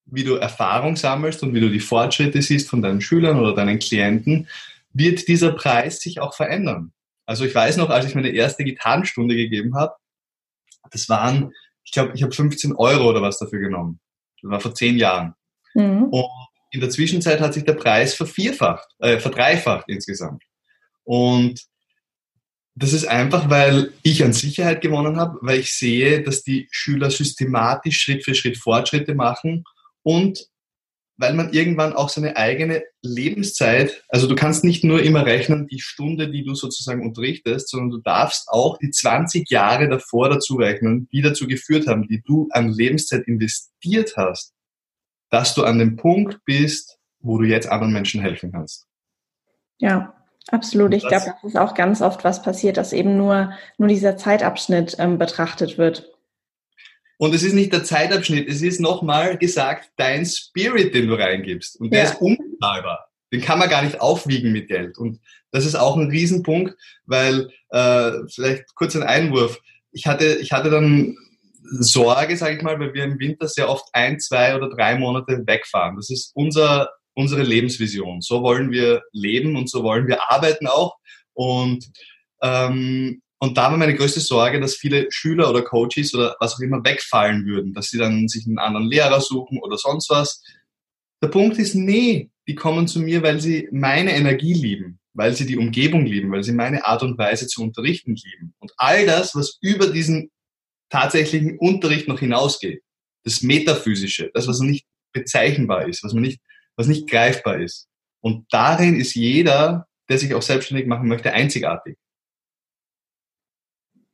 wie 0.05 0.25
du 0.25 0.36
Erfahrung 0.36 0.98
sammelst 0.98 1.41
und 1.41 1.53
wie 1.53 1.62
du 1.62 1.70
die 1.70 1.79
Fortschritte 1.79 2.41
siehst 2.41 2.70
von 2.70 2.81
deinen 2.81 3.00
Schülern 3.00 3.39
oder 3.39 3.55
deinen 3.55 3.79
Klienten, 3.79 4.50
wird 4.93 5.27
dieser 5.29 5.53
Preis 5.53 6.01
sich 6.01 6.20
auch 6.20 6.36
verändern. 6.36 6.91
Also 7.25 7.46
ich 7.46 7.55
weiß 7.55 7.77
noch, 7.77 7.89
als 7.89 8.05
ich 8.05 8.15
meine 8.15 8.31
erste 8.31 8.65
Gitarrenstunde 8.65 9.36
gegeben 9.36 9.75
habe, 9.75 9.96
das 10.91 11.08
waren, 11.08 11.53
ich 11.84 11.93
glaube, 11.93 12.12
ich 12.13 12.24
habe 12.24 12.34
15 12.34 12.75
Euro 12.75 13.10
oder 13.10 13.22
was 13.22 13.39
dafür 13.39 13.60
genommen. 13.60 14.01
Das 14.41 14.51
war 14.51 14.60
vor 14.60 14.75
zehn 14.75 14.98
Jahren. 14.98 15.36
Mhm. 15.74 16.05
Und 16.05 16.50
in 16.72 16.80
der 16.80 16.90
Zwischenzeit 16.90 17.42
hat 17.42 17.54
sich 17.54 17.66
der 17.66 17.74
Preis 17.74 18.13
vervierfacht, 18.13 18.88
äh, 19.00 19.20
verdreifacht 19.20 19.86
insgesamt. 19.88 20.44
Und 21.04 21.62
das 22.75 22.94
ist 22.94 23.06
einfach, 23.06 23.50
weil 23.50 23.92
ich 24.01 24.24
an 24.24 24.34
Sicherheit 24.34 24.82
gewonnen 24.82 25.18
habe, 25.18 25.38
weil 25.42 25.60
ich 25.60 25.74
sehe, 25.74 26.24
dass 26.24 26.44
die 26.44 26.68
Schüler 26.72 27.12
systematisch 27.12 28.00
Schritt 28.00 28.24
für 28.24 28.34
Schritt 28.34 28.58
Fortschritte 28.58 29.13
machen 29.13 29.66
und 30.04 30.48
weil 31.18 31.34
man 31.36 31.54
irgendwann 31.54 31.94
auch 31.94 32.10
seine 32.10 32.36
eigene 32.38 32.84
Lebenszeit, 33.04 34.04
also 34.08 34.25
du 34.28 34.34
kannst 34.34 34.63
nicht 34.63 34.84
nur 34.84 35.04
immer 35.04 35.25
rechnen 35.25 35.68
die 35.68 35.82
Stunde, 35.82 36.32
die 36.32 36.44
du 36.44 36.56
sozusagen 36.56 37.06
unterrichtest, 37.06 37.70
sondern 37.70 37.92
du 37.92 37.98
darfst 38.00 38.48
auch 38.48 38.80
die 38.80 38.90
20 38.90 39.48
Jahre 39.51 39.88
davor 39.88 40.30
dazu 40.30 40.56
rechnen, 40.56 41.08
die 41.12 41.22
dazu 41.22 41.46
geführt 41.46 41.86
haben, 41.86 42.08
die 42.08 42.24
du 42.25 42.48
an 42.51 42.72
Lebenszeit 42.72 43.28
investiert 43.28 44.13
hast 44.18 44.54
dass 45.31 45.55
du 45.55 45.63
an 45.63 45.79
dem 45.79 45.95
Punkt 45.95 46.45
bist, 46.45 47.00
wo 47.19 47.39
du 47.39 47.45
jetzt 47.45 47.67
anderen 47.67 47.93
Menschen 47.93 48.21
helfen 48.21 48.51
kannst. 48.51 48.85
Ja, 49.79 50.13
absolut. 50.50 50.93
Ich 50.93 51.07
glaube, 51.07 51.25
das 51.25 51.43
ist 51.43 51.57
auch 51.57 51.73
ganz 51.73 52.01
oft 52.01 52.23
was 52.23 52.43
passiert, 52.43 52.77
dass 52.77 52.93
eben 52.93 53.17
nur, 53.17 53.51
nur 53.77 53.88
dieser 53.88 54.17
Zeitabschnitt 54.17 54.97
ähm, 55.00 55.17
betrachtet 55.17 55.79
wird. 55.79 56.11
Und 57.17 57.33
es 57.33 57.43
ist 57.43 57.53
nicht 57.53 57.71
der 57.71 57.83
Zeitabschnitt, 57.83 58.47
es 58.50 58.61
ist 58.61 58.79
nochmal 58.79 59.38
gesagt, 59.38 59.91
dein 59.95 60.25
Spirit, 60.25 60.93
den 60.93 61.07
du 61.07 61.15
reingibst. 61.15 61.79
Und 61.79 61.93
der 61.93 62.03
ja. 62.03 62.09
ist 62.09 62.21
unbezahlbar. 62.21 63.09
Den 63.31 63.41
kann 63.41 63.59
man 63.59 63.69
gar 63.69 63.83
nicht 63.83 64.01
aufwiegen 64.01 64.51
mit 64.51 64.67
Geld. 64.67 64.97
Und 64.97 65.19
das 65.51 65.65
ist 65.65 65.75
auch 65.75 65.95
ein 65.95 66.09
Riesenpunkt, 66.09 66.75
weil, 67.05 67.50
äh, 67.69 68.11
vielleicht 68.27 68.75
kurz 68.75 68.95
ein 68.95 69.03
Einwurf. 69.03 69.59
Ich 69.91 70.07
hatte, 70.07 70.38
ich 70.41 70.51
hatte 70.51 70.69
dann 70.69 71.15
Sorge, 71.80 72.36
sage 72.36 72.58
ich 72.58 72.62
mal, 72.62 72.80
weil 72.80 72.94
wir 72.94 73.06
im 73.06 73.20
Winter 73.20 73.48
sehr 73.48 73.70
oft 73.70 73.86
ein, 73.94 74.20
zwei 74.20 74.56
oder 74.56 74.70
drei 74.70 74.98
Monate 74.98 75.44
wegfahren. 75.46 75.96
Das 75.96 76.10
ist 76.10 76.32
unser, 76.36 76.90
unsere 77.13 77.44
Lebensvision. 77.44 78.22
So 78.22 78.44
wollen 78.44 78.72
wir 78.72 79.04
leben 79.13 79.56
und 79.56 79.70
so 79.70 79.84
wollen 79.84 80.08
wir 80.08 80.30
arbeiten 80.30 80.68
auch. 80.68 80.98
Und, 81.34 81.90
ähm, 82.42 83.22
und 83.40 83.58
da 83.58 83.72
war 83.72 83.78
meine 83.78 83.96
größte 83.96 84.20
Sorge, 84.20 84.60
dass 84.60 84.75
viele 84.75 85.08
Schüler 85.12 85.50
oder 85.50 85.63
Coaches 85.63 86.13
oder 86.13 86.36
was 86.40 86.56
auch 86.56 86.60
immer 86.60 86.84
wegfallen 86.84 87.46
würden, 87.46 87.74
dass 87.74 87.88
sie 87.88 87.98
dann 87.98 88.28
sich 88.28 88.46
einen 88.46 88.60
anderen 88.60 88.88
Lehrer 88.88 89.22
suchen 89.22 89.60
oder 89.60 89.78
sonst 89.78 90.10
was. 90.10 90.44
Der 91.24 91.30
Punkt 91.30 91.58
ist, 91.58 91.74
nee, 91.74 92.30
die 92.48 92.56
kommen 92.56 92.88
zu 92.88 93.00
mir, 93.00 93.24
weil 93.24 93.40
sie 93.40 93.70
meine 93.72 94.13
Energie 94.13 94.54
lieben, 94.54 95.00
weil 95.13 95.34
sie 95.36 95.46
die 95.46 95.58
Umgebung 95.58 96.06
lieben, 96.06 96.32
weil 96.32 96.44
sie 96.44 96.51
meine 96.51 96.86
Art 96.86 97.01
und 97.01 97.18
Weise 97.18 97.48
zu 97.48 97.63
unterrichten 97.63 98.16
lieben. 98.16 98.54
Und 98.60 98.74
all 98.78 99.06
das, 99.06 99.34
was 99.36 99.58
über 99.62 99.88
diesen 99.88 100.32
tatsächlichen 100.91 101.57
Unterricht 101.57 102.07
noch 102.07 102.19
hinausgeht. 102.19 102.83
Das 103.24 103.41
Metaphysische, 103.41 104.31
das, 104.33 104.48
was 104.48 104.60
nicht 104.60 104.86
bezeichnbar 105.13 105.88
ist, 105.88 106.03
was 106.03 106.13
man 106.13 106.24
nicht, 106.24 106.41
was 106.75 106.88
nicht 106.88 107.10
greifbar 107.10 107.60
ist. 107.60 107.88
Und 108.21 108.45
darin 108.51 109.00
ist 109.00 109.15
jeder, 109.15 109.88
der 110.10 110.17
sich 110.17 110.33
auch 110.33 110.41
selbstständig 110.41 110.88
machen 110.88 111.07
möchte, 111.07 111.33
einzigartig. 111.33 111.98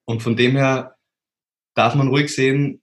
Und 0.06 0.22
von 0.22 0.36
dem 0.36 0.56
her 0.56 0.96
darf 1.76 1.96
man 1.96 2.08
ruhig 2.08 2.34
sehen, 2.34 2.82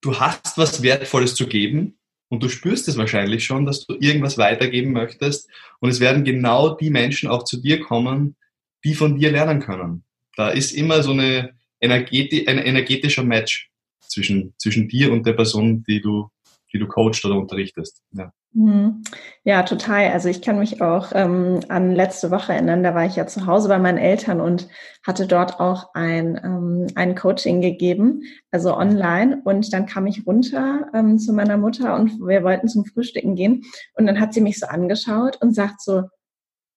du 0.00 0.18
hast 0.18 0.56
was 0.56 0.82
Wertvolles 0.82 1.34
zu 1.34 1.46
geben 1.46 1.98
und 2.28 2.42
du 2.42 2.48
spürst 2.48 2.88
es 2.88 2.96
wahrscheinlich 2.96 3.44
schon, 3.44 3.66
dass 3.66 3.86
du 3.86 3.94
irgendwas 3.94 4.38
weitergeben 4.38 4.92
möchtest. 4.92 5.50
Und 5.80 5.90
es 5.90 6.00
werden 6.00 6.24
genau 6.24 6.74
die 6.74 6.90
Menschen 6.90 7.28
auch 7.28 7.44
zu 7.44 7.60
dir 7.60 7.80
kommen, 7.80 8.36
die 8.84 8.94
von 8.94 9.18
dir 9.18 9.30
lernen 9.30 9.60
können. 9.60 10.04
Da 10.36 10.50
ist 10.50 10.72
immer 10.72 11.02
so 11.02 11.10
eine, 11.10 11.54
energeti 11.80 12.46
ein 12.46 12.58
energetischer 12.58 13.24
Match 13.24 13.70
zwischen, 14.00 14.54
zwischen 14.58 14.88
dir 14.88 15.12
und 15.12 15.26
der 15.26 15.32
Person, 15.34 15.84
die 15.84 16.00
du, 16.00 16.28
die 16.72 16.78
du 16.78 16.86
coachst 16.86 17.24
oder 17.24 17.36
unterrichtest. 17.36 18.02
Ja. 18.12 18.32
Mhm. 18.52 19.04
Ja, 19.44 19.62
total. 19.62 20.08
Also 20.08 20.28
ich 20.28 20.42
kann 20.42 20.58
mich 20.58 20.82
auch 20.82 21.12
ähm, 21.14 21.60
an 21.68 21.94
letzte 21.94 22.32
Woche 22.32 22.52
erinnern, 22.52 22.82
da 22.82 22.94
war 22.96 23.06
ich 23.06 23.14
ja 23.14 23.26
zu 23.26 23.46
Hause 23.46 23.68
bei 23.68 23.78
meinen 23.78 23.98
Eltern 23.98 24.40
und 24.40 24.68
hatte 25.06 25.28
dort 25.28 25.60
auch 25.60 25.94
ein, 25.94 26.40
ähm, 26.42 26.88
ein 26.96 27.14
Coaching 27.14 27.60
gegeben, 27.60 28.22
also 28.50 28.76
online. 28.76 29.40
Und 29.44 29.72
dann 29.72 29.86
kam 29.86 30.06
ich 30.08 30.26
runter 30.26 30.88
ähm, 30.92 31.18
zu 31.18 31.32
meiner 31.32 31.58
Mutter 31.58 31.94
und 31.94 32.18
wir 32.18 32.42
wollten 32.42 32.66
zum 32.66 32.84
Frühstücken 32.84 33.36
gehen. 33.36 33.62
Und 33.94 34.06
dann 34.06 34.18
hat 34.18 34.34
sie 34.34 34.40
mich 34.40 34.58
so 34.58 34.66
angeschaut 34.66 35.38
und 35.40 35.54
sagt 35.54 35.80
so, 35.80 36.02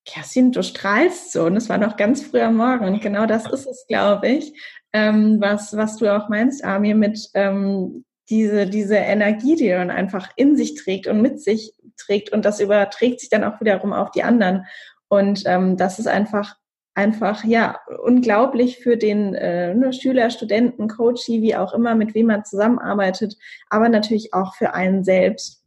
Kerstin, 0.06 0.52
du 0.52 0.64
strahlst 0.64 1.32
so. 1.32 1.46
Und 1.46 1.58
es 1.58 1.70
war 1.70 1.78
noch 1.78 1.98
ganz 1.98 2.24
früh 2.24 2.42
am 2.42 2.58
Morgen. 2.58 2.86
Und 2.86 3.02
genau 3.02 3.26
das 3.26 3.50
ist 3.52 3.68
es, 3.68 3.86
glaube 3.88 4.28
ich 4.28 4.54
ähm, 4.94 5.42
was, 5.42 5.76
was 5.76 5.98
du 5.98 6.16
auch 6.16 6.30
meinst, 6.30 6.64
Amir, 6.64 6.96
mit 6.96 7.30
ähm, 7.34 8.06
diese, 8.30 8.68
diese 8.68 8.96
Energie, 8.96 9.56
die 9.56 9.68
dann 9.70 9.90
einfach 9.90 10.30
in 10.36 10.56
sich 10.56 10.76
trägt 10.76 11.08
und 11.08 11.22
mit 11.22 11.42
sich 11.42 11.74
trägt 11.98 12.32
und 12.32 12.46
das 12.46 12.60
überträgt 12.60 13.20
sich 13.20 13.30
dann 13.30 13.44
auch 13.44 13.60
wiederum 13.60 13.92
auf 13.92 14.12
die 14.12 14.24
anderen. 14.24 14.66
Und 15.10 15.44
ähm, 15.46 15.78
das 15.78 16.00
ist 16.00 16.08
einfach 16.08 16.56
einfach 16.96 17.44
ja 17.44 17.80
unglaublich 18.04 18.78
für 18.78 18.98
den 18.98 19.34
äh, 19.34 19.74
ne, 19.74 19.94
Schüler, 19.94 20.30
Studenten, 20.30 20.88
Coach, 20.88 21.28
wie 21.28 21.56
auch 21.56 21.74
immer, 21.74 21.96
mit 21.96 22.14
wem 22.14 22.28
man 22.28 22.46
zusammenarbeitet, 22.46 23.36
aber 23.72 23.90
natürlich 23.90 24.34
auch 24.36 24.54
für 24.56 24.76
einen 24.76 25.04
selbst. 25.04 25.64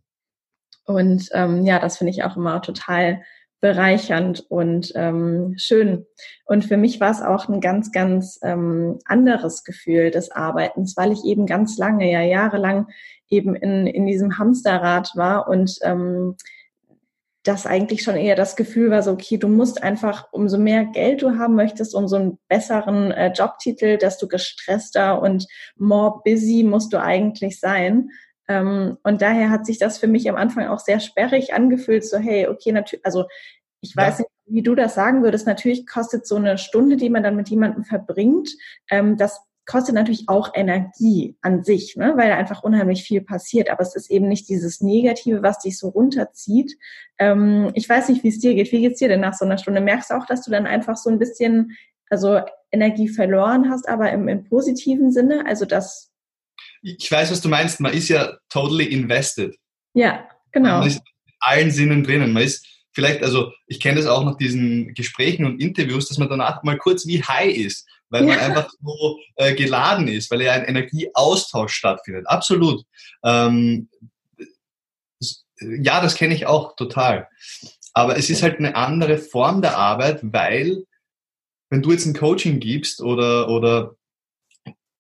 Und 0.84 1.28
ähm, 1.32 1.64
ja, 1.64 1.80
das 1.80 1.98
finde 1.98 2.12
ich 2.12 2.22
auch 2.22 2.36
immer 2.36 2.62
total 2.62 3.22
bereichernd 3.66 4.46
und 4.48 4.92
ähm, 4.94 5.54
schön. 5.56 6.06
Und 6.44 6.64
für 6.64 6.76
mich 6.76 7.00
war 7.00 7.10
es 7.10 7.20
auch 7.20 7.48
ein 7.48 7.60
ganz, 7.60 7.90
ganz 7.90 8.38
ähm, 8.44 9.00
anderes 9.06 9.64
Gefühl 9.64 10.12
des 10.12 10.30
Arbeitens, 10.30 10.96
weil 10.96 11.10
ich 11.10 11.24
eben 11.24 11.46
ganz 11.46 11.76
lange, 11.76 12.08
ja 12.08 12.20
jahrelang 12.22 12.86
eben 13.28 13.56
in, 13.56 13.88
in 13.88 14.06
diesem 14.06 14.38
Hamsterrad 14.38 15.10
war 15.16 15.48
und 15.48 15.78
ähm, 15.82 16.36
das 17.42 17.66
eigentlich 17.66 18.04
schon 18.04 18.14
eher 18.14 18.36
das 18.36 18.54
Gefühl 18.54 18.92
war, 18.92 19.02
so, 19.02 19.10
okay, 19.10 19.36
du 19.36 19.48
musst 19.48 19.82
einfach, 19.82 20.28
umso 20.30 20.58
mehr 20.58 20.84
Geld 20.84 21.22
du 21.22 21.36
haben 21.36 21.56
möchtest, 21.56 21.92
umso 21.92 22.14
einen 22.14 22.38
besseren 22.46 23.10
äh, 23.10 23.32
Jobtitel, 23.32 23.98
desto 23.98 24.28
gestresster 24.28 25.20
und 25.20 25.48
more 25.76 26.20
busy 26.24 26.62
musst 26.62 26.92
du 26.92 27.00
eigentlich 27.00 27.58
sein. 27.58 28.10
Ähm, 28.48 28.96
und 29.02 29.22
daher 29.22 29.50
hat 29.50 29.66
sich 29.66 29.78
das 29.78 29.98
für 29.98 30.06
mich 30.06 30.28
am 30.28 30.36
Anfang 30.36 30.68
auch 30.68 30.78
sehr 30.78 31.00
sperrig 31.00 31.52
angefühlt, 31.52 32.04
so, 32.04 32.18
hey, 32.18 32.46
okay, 32.46 32.70
natürlich, 32.72 33.04
also 33.04 33.24
ich 33.86 33.96
weiß 33.96 34.18
ja. 34.18 34.24
nicht, 34.24 34.30
wie 34.46 34.62
du 34.62 34.74
das 34.74 34.94
sagen 34.94 35.22
würdest, 35.22 35.46
natürlich 35.46 35.86
kostet 35.86 36.26
so 36.26 36.36
eine 36.36 36.58
Stunde, 36.58 36.96
die 36.96 37.10
man 37.10 37.22
dann 37.22 37.36
mit 37.36 37.48
jemandem 37.48 37.84
verbringt, 37.84 38.50
ähm, 38.90 39.16
das 39.16 39.40
kostet 39.66 39.96
natürlich 39.96 40.28
auch 40.28 40.52
Energie 40.54 41.36
an 41.42 41.64
sich, 41.64 41.96
ne? 41.96 42.14
weil 42.16 42.28
da 42.28 42.36
einfach 42.36 42.62
unheimlich 42.62 43.02
viel 43.02 43.20
passiert. 43.20 43.68
Aber 43.68 43.82
es 43.82 43.96
ist 43.96 44.10
eben 44.10 44.28
nicht 44.28 44.48
dieses 44.48 44.80
Negative, 44.80 45.42
was 45.42 45.58
dich 45.58 45.76
so 45.76 45.88
runterzieht. 45.88 46.76
Ähm, 47.18 47.72
ich 47.74 47.88
weiß 47.88 48.08
nicht, 48.08 48.22
wie 48.22 48.28
es 48.28 48.38
dir 48.38 48.54
geht. 48.54 48.70
Wie 48.70 48.80
geht's 48.80 49.00
dir 49.00 49.08
denn 49.08 49.20
nach 49.20 49.34
so 49.34 49.44
einer 49.44 49.58
Stunde? 49.58 49.80
Merkst 49.80 50.10
du 50.10 50.14
auch, 50.14 50.24
dass 50.24 50.42
du 50.42 50.52
dann 50.52 50.66
einfach 50.66 50.96
so 50.96 51.10
ein 51.10 51.18
bisschen, 51.18 51.76
also 52.08 52.40
Energie 52.70 53.08
verloren 53.08 53.68
hast, 53.68 53.88
aber 53.88 54.12
im, 54.12 54.28
im 54.28 54.44
positiven 54.44 55.10
Sinne? 55.10 55.44
Also 55.46 55.64
das. 55.64 56.12
Ich 56.82 57.10
weiß, 57.10 57.32
was 57.32 57.40
du 57.40 57.48
meinst. 57.48 57.80
Man 57.80 57.92
ist 57.92 58.08
ja 58.08 58.38
totally 58.48 58.84
invested. 58.84 59.56
Ja, 59.94 60.28
genau. 60.52 60.78
Man 60.78 60.86
ist 60.86 60.98
in 60.98 61.32
allen 61.40 61.70
Sinnen 61.72 62.04
drinnen. 62.04 62.32
Man 62.32 62.44
ist 62.44 62.64
vielleicht, 62.96 63.22
also 63.22 63.52
ich 63.68 63.78
kenne 63.78 64.00
das 64.00 64.08
auch 64.08 64.24
nach 64.24 64.36
diesen 64.36 64.92
Gesprächen 64.94 65.44
und 65.44 65.60
Interviews, 65.60 66.08
dass 66.08 66.18
man 66.18 66.28
danach 66.28 66.64
mal 66.64 66.78
kurz 66.78 67.06
wie 67.06 67.22
high 67.22 67.54
ist 67.54 67.86
weil 68.10 68.24
man 68.24 68.38
ja. 68.38 68.44
einfach 68.44 68.70
so 68.80 69.18
äh, 69.36 69.54
geladen 69.54 70.08
ist, 70.08 70.30
weil 70.30 70.42
ja 70.42 70.52
ein 70.52 70.64
Energieaustausch 70.64 71.72
stattfindet. 71.72 72.26
Absolut. 72.28 72.84
Ähm, 73.24 73.88
ja, 75.60 76.00
das 76.00 76.14
kenne 76.14 76.34
ich 76.34 76.46
auch 76.46 76.76
total. 76.76 77.28
Aber 77.94 78.16
es 78.16 78.28
ist 78.30 78.42
halt 78.42 78.58
eine 78.58 78.76
andere 78.76 79.18
Form 79.18 79.62
der 79.62 79.76
Arbeit, 79.76 80.20
weil 80.22 80.84
wenn 81.70 81.82
du 81.82 81.92
jetzt 81.92 82.06
ein 82.06 82.14
Coaching 82.14 82.60
gibst 82.60 83.00
oder, 83.00 83.48
oder 83.48 83.96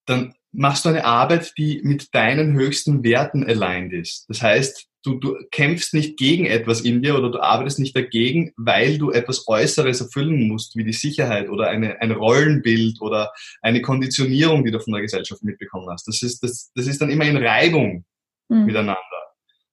dann 0.06 0.34
machst 0.52 0.84
du 0.84 0.88
eine 0.88 1.04
Arbeit, 1.04 1.52
die 1.58 1.80
mit 1.84 2.14
deinen 2.14 2.54
höchsten 2.54 3.04
Werten 3.04 3.44
aligned 3.44 3.92
ist. 3.92 4.24
Das 4.28 4.40
heißt, 4.40 4.86
du, 5.06 5.14
du 5.14 5.36
kämpfst 5.52 5.94
nicht 5.94 6.18
gegen 6.18 6.46
etwas 6.46 6.80
in 6.80 7.00
dir 7.00 7.16
oder 7.16 7.30
du 7.30 7.40
arbeitest 7.40 7.78
nicht 7.78 7.96
dagegen, 7.96 8.52
weil 8.56 8.98
du 8.98 9.12
etwas 9.12 9.46
Äußeres 9.46 10.00
erfüllen 10.00 10.48
musst, 10.48 10.76
wie 10.76 10.84
die 10.84 10.92
Sicherheit 10.92 11.48
oder 11.48 11.68
eine, 11.68 12.00
ein 12.00 12.10
Rollenbild 12.10 13.00
oder 13.00 13.32
eine 13.62 13.80
Konditionierung, 13.80 14.64
die 14.64 14.72
du 14.72 14.80
von 14.80 14.92
der 14.92 15.02
Gesellschaft 15.02 15.42
mitbekommen 15.44 15.88
hast. 15.90 16.08
Das 16.08 16.22
ist, 16.22 16.42
das, 16.42 16.72
das 16.74 16.86
ist 16.86 17.00
dann 17.00 17.10
immer 17.10 17.24
in 17.24 17.36
Reibung 17.36 18.04
mhm. 18.48 18.64
miteinander. 18.64 18.96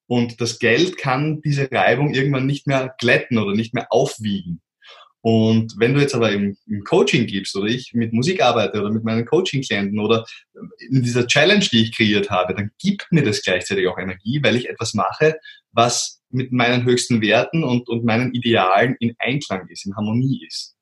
Und 0.05 0.39
das 0.41 0.59
Geld 0.59 0.97
kann 0.97 1.41
diese 1.41 1.71
Reibung 1.71 2.13
irgendwann 2.13 2.45
nicht 2.45 2.67
mehr 2.67 2.93
glätten 2.99 3.37
oder 3.37 3.55
nicht 3.55 3.73
mehr 3.73 3.87
aufwiegen. 3.89 4.61
Und 5.25 5.75
wenn 5.77 5.93
du 5.93 6.01
jetzt 6.01 6.13
aber 6.13 6.33
im, 6.33 6.57
im, 6.67 6.83
Coaching 6.83 7.25
gibst 7.27 7.55
oder 7.55 7.67
ich 7.67 7.93
mit 7.93 8.11
Musik 8.11 8.43
arbeite 8.43 8.77
oder 8.77 8.91
mit 8.91 9.05
meinen 9.05 9.25
Coaching-Klienten 9.25 9.97
oder 9.97 10.25
in 10.89 11.01
dieser 11.01 11.25
Challenge, 11.27 11.65
die 11.71 11.83
ich 11.83 11.95
kreiert 11.95 12.29
habe, 12.29 12.53
dann 12.53 12.71
gibt 12.77 13.07
mir 13.09 13.23
das 13.23 13.41
gleichzeitig 13.41 13.87
auch 13.87 13.97
Energie, 13.97 14.41
weil 14.43 14.57
ich 14.57 14.67
etwas 14.67 14.93
mache, 14.93 15.39
was 15.71 16.21
mit 16.29 16.51
meinen 16.51 16.83
höchsten 16.83 17.21
Werten 17.21 17.63
und, 17.63 17.87
und 17.87 18.03
meinen 18.03 18.33
Idealen 18.33 18.97
in 18.99 19.15
Einklang 19.17 19.65
ist, 19.69 19.85
in 19.85 19.95
Harmonie 19.95 20.45
ist. 20.45 20.75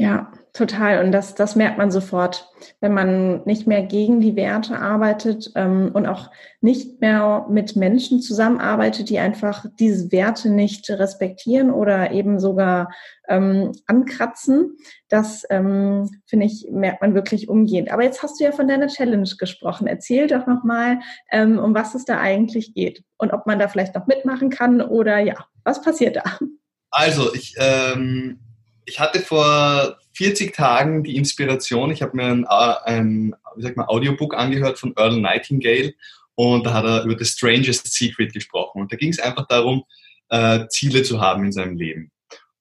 Ja, 0.00 0.30
total. 0.52 1.04
Und 1.04 1.10
das, 1.10 1.34
das 1.34 1.56
merkt 1.56 1.76
man 1.76 1.90
sofort, 1.90 2.48
wenn 2.80 2.94
man 2.94 3.42
nicht 3.46 3.66
mehr 3.66 3.82
gegen 3.82 4.20
die 4.20 4.36
Werte 4.36 4.78
arbeitet 4.78 5.50
ähm, 5.56 5.90
und 5.92 6.06
auch 6.06 6.30
nicht 6.60 7.00
mehr 7.00 7.46
mit 7.50 7.74
Menschen 7.74 8.20
zusammenarbeitet, 8.20 9.10
die 9.10 9.18
einfach 9.18 9.66
diese 9.80 10.12
Werte 10.12 10.50
nicht 10.50 10.88
respektieren 10.88 11.72
oder 11.72 12.12
eben 12.12 12.38
sogar 12.38 12.92
ähm, 13.26 13.72
ankratzen. 13.88 14.76
Das, 15.08 15.44
ähm, 15.50 16.08
finde 16.26 16.46
ich, 16.46 16.68
merkt 16.70 17.02
man 17.02 17.16
wirklich 17.16 17.48
umgehend. 17.48 17.90
Aber 17.90 18.04
jetzt 18.04 18.22
hast 18.22 18.38
du 18.38 18.44
ja 18.44 18.52
von 18.52 18.68
deiner 18.68 18.86
Challenge 18.86 19.28
gesprochen. 19.36 19.88
Erzähl 19.88 20.28
doch 20.28 20.46
nochmal, 20.46 21.00
ähm, 21.32 21.58
um 21.58 21.74
was 21.74 21.96
es 21.96 22.04
da 22.04 22.20
eigentlich 22.20 22.72
geht 22.72 23.02
und 23.16 23.32
ob 23.32 23.46
man 23.46 23.58
da 23.58 23.66
vielleicht 23.66 23.96
noch 23.96 24.06
mitmachen 24.06 24.50
kann 24.50 24.80
oder 24.80 25.18
ja, 25.18 25.34
was 25.64 25.82
passiert 25.82 26.14
da? 26.14 26.38
Also, 26.92 27.34
ich, 27.34 27.56
ähm 27.58 28.38
ich 28.88 28.98
hatte 28.98 29.20
vor 29.20 29.98
40 30.14 30.54
Tagen 30.54 31.04
die 31.04 31.16
Inspiration, 31.16 31.90
ich 31.90 32.02
habe 32.02 32.16
mir 32.16 32.24
ein, 32.24 32.46
ein 32.46 33.34
wie 33.54 33.62
sagt 33.62 33.76
man, 33.76 33.86
Audiobook 33.86 34.34
angehört 34.34 34.78
von 34.78 34.94
Earl 34.96 35.20
Nightingale 35.20 35.94
und 36.34 36.64
da 36.64 36.72
hat 36.72 36.84
er 36.84 37.04
über 37.04 37.16
The 37.18 37.24
Strangest 37.24 37.92
Secret 37.92 38.32
gesprochen. 38.32 38.80
Und 38.80 38.92
da 38.92 38.96
ging 38.96 39.10
es 39.10 39.18
einfach 39.18 39.46
darum, 39.46 39.84
äh, 40.30 40.66
Ziele 40.68 41.02
zu 41.02 41.20
haben 41.20 41.44
in 41.44 41.52
seinem 41.52 41.76
Leben 41.76 42.10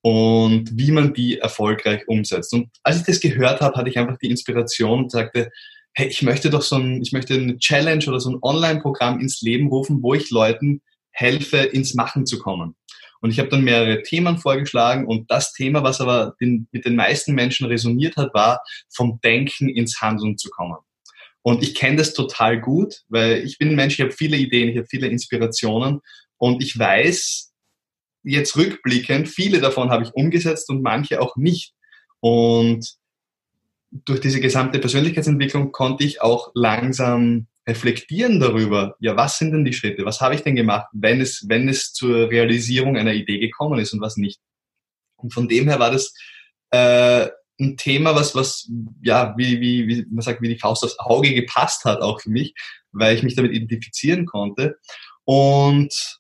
und 0.02 0.70
wie 0.78 0.92
man 0.92 1.14
die 1.14 1.40
erfolgreich 1.40 2.08
umsetzt. 2.08 2.54
Und 2.54 2.70
als 2.84 2.98
ich 2.98 3.04
das 3.04 3.20
gehört 3.20 3.60
habe, 3.60 3.76
hatte 3.76 3.90
ich 3.90 4.00
einfach 4.00 4.18
die 4.18 4.30
Inspiration 4.30 5.04
und 5.04 5.12
sagte, 5.12 5.52
hey, 5.94 6.08
ich 6.08 6.22
möchte 6.22 6.50
doch 6.50 6.62
so 6.62 6.78
ein, 6.78 7.02
ich 7.02 7.12
möchte 7.12 7.34
eine 7.34 7.58
Challenge 7.58 8.06
oder 8.08 8.22
so 8.22 8.30
ein 8.30 8.40
Online-Programm 8.42 9.20
ins 9.20 9.42
Leben 9.42 9.68
rufen, 9.68 10.02
wo 10.02 10.14
ich 10.14 10.30
Leuten 10.30 10.82
helfe, 11.12 11.58
ins 11.58 11.94
Machen 11.94 12.26
zu 12.26 12.40
kommen. 12.40 12.77
Und 13.22 13.32
ich 13.32 13.40
habe 13.40 13.50
dann 13.50 13.64
mehrere 13.64 14.04
Themen 14.04 14.38
vorgeschlagen 14.38 15.06
und 15.06 15.30
das 15.32 15.54
Thema, 15.54 15.84
was 15.84 16.02
aber 16.02 16.36
den, 16.40 16.68
mit 16.72 16.86
den 16.86 16.96
meisten 16.96 17.34
Menschen 17.34 17.68
resoniert 17.68 18.16
hat, 18.16 18.34
war 18.34 18.62
vom 18.94 19.20
Denken 19.24 19.70
ins 19.70 20.02
Handeln 20.02 20.38
zu 20.38 20.50
kommen. 20.50 20.78
Und 21.42 21.64
ich 21.64 21.76
kenne 21.76 21.98
das 21.98 22.14
total 22.14 22.60
gut, 22.60 23.04
weil 23.08 23.44
ich 23.44 23.58
bin 23.58 23.70
ein 23.70 23.76
Mensch, 23.76 23.96
ich 23.96 24.02
habe 24.02 24.12
viele 24.12 24.38
Ideen, 24.38 24.70
ich 24.70 24.78
habe 24.78 24.88
viele 24.88 25.08
Inspirationen 25.08 26.02
und 26.38 26.62
ich 26.62 26.78
weiß 26.78 27.54
jetzt 28.24 28.58
rückblickend, 28.58 29.30
viele 29.30 29.62
davon 29.62 29.90
habe 29.90 30.04
ich 30.04 30.14
umgesetzt 30.14 30.70
und 30.70 30.82
manche 30.82 31.22
auch 31.22 31.38
nicht. 31.38 31.74
Und 32.20 32.98
durch 33.92 34.20
diese 34.20 34.42
gesamte 34.42 34.80
Persönlichkeitsentwicklung 34.80 35.72
konnte 35.72 36.04
ich 36.04 36.22
auch 36.22 36.52
langsam 36.54 37.48
reflektieren 37.68 38.40
darüber, 38.40 38.96
ja, 39.00 39.18
was 39.18 39.38
sind 39.38 39.52
denn 39.52 39.66
die 39.66 39.74
Schritte, 39.74 40.06
was 40.06 40.22
habe 40.22 40.36
ich 40.36 40.42
denn 40.42 40.56
gemacht, 40.56 40.88
wenn 40.94 41.20
es, 41.20 41.46
wenn 41.50 41.68
es 41.68 41.94
zur 41.94 42.30
Realisierung 42.30 42.98
einer 42.98 43.14
Idee 43.14 43.40
gekommen 43.40 43.80
ist 43.80 43.94
und 43.94 44.02
was 44.02 44.16
nicht. 44.16 44.40
Und 45.18 45.34
von 45.34 45.48
dem 45.48 45.68
her 45.68 45.80
war 45.80 45.92
das 45.92 46.14
äh, 46.72 47.28
ein 47.60 47.76
Thema, 47.76 48.16
was, 48.16 48.36
was 48.36 48.70
ja, 49.02 49.34
wie, 49.38 49.60
wie, 49.60 49.88
wie 49.88 50.06
man 50.10 50.22
sagt, 50.22 50.42
wie 50.42 50.48
die 50.48 50.60
Faust 50.60 50.84
aufs 50.84 51.00
Auge 51.00 51.34
gepasst 51.34 51.84
hat, 51.86 52.02
auch 52.02 52.22
für 52.22 52.30
mich, 52.30 52.54
weil 52.92 53.16
ich 53.16 53.24
mich 53.24 53.36
damit 53.36 53.52
identifizieren 53.52 54.26
konnte. 54.26 54.78
Und 55.26 56.20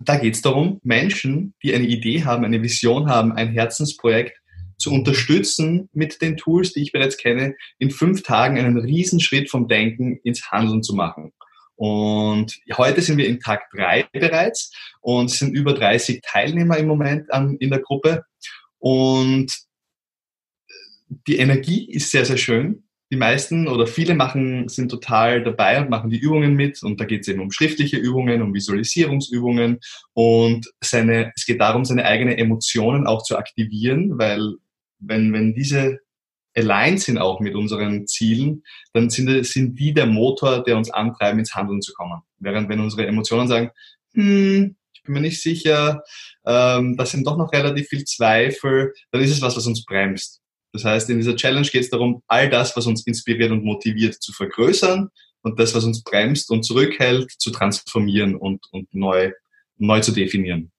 da 0.00 0.16
geht 0.16 0.34
es 0.34 0.42
darum, 0.42 0.80
Menschen, 0.82 1.54
die 1.62 1.72
eine 1.74 1.86
Idee 1.86 2.24
haben, 2.24 2.44
eine 2.44 2.62
Vision 2.62 3.08
haben, 3.08 3.32
ein 3.32 3.52
Herzensprojekt, 3.52 4.41
zu 4.82 4.90
unterstützen 4.90 5.88
mit 5.92 6.20
den 6.20 6.36
Tools, 6.36 6.72
die 6.72 6.82
ich 6.82 6.92
bereits 6.92 7.16
kenne, 7.16 7.54
in 7.78 7.90
fünf 7.90 8.22
Tagen 8.22 8.58
einen 8.58 8.78
Riesenschritt 8.78 9.48
vom 9.48 9.68
Denken 9.68 10.18
ins 10.24 10.50
Handeln 10.50 10.82
zu 10.82 10.94
machen. 10.94 11.32
Und 11.76 12.60
heute 12.76 13.00
sind 13.00 13.16
wir 13.16 13.26
in 13.26 13.40
Tag 13.40 13.70
drei 13.74 14.06
bereits 14.12 14.72
und 15.00 15.30
sind 15.30 15.54
über 15.54 15.72
30 15.72 16.20
Teilnehmer 16.22 16.76
im 16.76 16.86
Moment 16.86 17.32
an, 17.32 17.56
in 17.58 17.70
der 17.70 17.80
Gruppe. 17.80 18.24
Und 18.78 19.52
die 21.26 21.38
Energie 21.38 21.90
ist 21.90 22.10
sehr, 22.10 22.24
sehr 22.24 22.36
schön. 22.36 22.84
Die 23.10 23.16
meisten 23.16 23.68
oder 23.68 23.86
viele 23.86 24.14
machen, 24.14 24.68
sind 24.68 24.90
total 24.90 25.44
dabei 25.44 25.80
und 25.80 25.90
machen 25.90 26.08
die 26.08 26.18
Übungen 26.18 26.54
mit. 26.54 26.82
Und 26.82 27.00
da 27.00 27.04
geht 27.04 27.22
es 27.22 27.28
eben 27.28 27.40
um 27.40 27.50
schriftliche 27.50 27.98
Übungen, 27.98 28.42
um 28.42 28.54
Visualisierungsübungen. 28.54 29.80
Und 30.14 30.70
seine, 30.82 31.32
es 31.36 31.44
geht 31.44 31.60
darum, 31.60 31.84
seine 31.84 32.04
eigenen 32.04 32.38
Emotionen 32.38 33.06
auch 33.06 33.22
zu 33.22 33.36
aktivieren, 33.36 34.18
weil 34.18 34.54
wenn, 35.02 35.32
wenn 35.32 35.54
diese 35.54 35.98
aligned 36.54 37.00
sind 37.00 37.18
auch 37.18 37.40
mit 37.40 37.54
unseren 37.54 38.06
Zielen, 38.06 38.62
dann 38.92 39.10
sind, 39.10 39.44
sind 39.46 39.78
die 39.78 39.94
der 39.94 40.06
Motor, 40.06 40.62
der 40.62 40.76
uns 40.76 40.90
antreiben, 40.90 41.38
ins 41.38 41.54
Handeln 41.54 41.80
zu 41.80 41.92
kommen. 41.94 42.20
Während 42.38 42.68
wenn 42.68 42.80
unsere 42.80 43.06
Emotionen 43.06 43.48
sagen, 43.48 43.70
hm, 44.14 44.76
ich 44.92 45.02
bin 45.02 45.14
mir 45.14 45.20
nicht 45.20 45.42
sicher, 45.42 46.02
ähm, 46.46 46.96
da 46.96 47.06
sind 47.06 47.26
doch 47.26 47.36
noch 47.36 47.52
relativ 47.52 47.88
viel 47.88 48.04
Zweifel, 48.04 48.92
dann 49.10 49.22
ist 49.22 49.30
es 49.30 49.42
was, 49.42 49.56
was 49.56 49.66
uns 49.66 49.84
bremst. 49.84 50.40
Das 50.72 50.84
heißt, 50.84 51.10
in 51.10 51.18
dieser 51.18 51.36
Challenge 51.36 51.66
geht 51.66 51.82
es 51.82 51.90
darum, 51.90 52.22
all 52.28 52.48
das, 52.48 52.76
was 52.76 52.86
uns 52.86 53.06
inspiriert 53.06 53.50
und 53.50 53.64
motiviert, 53.64 54.14
zu 54.14 54.32
vergrößern 54.32 55.08
und 55.42 55.58
das, 55.58 55.74
was 55.74 55.84
uns 55.84 56.02
bremst 56.02 56.50
und 56.50 56.64
zurückhält, 56.64 57.30
zu 57.32 57.50
transformieren 57.50 58.36
und, 58.36 58.64
und 58.70 58.94
neu, 58.94 59.32
neu 59.76 60.00
zu 60.00 60.12
definieren. 60.12 60.72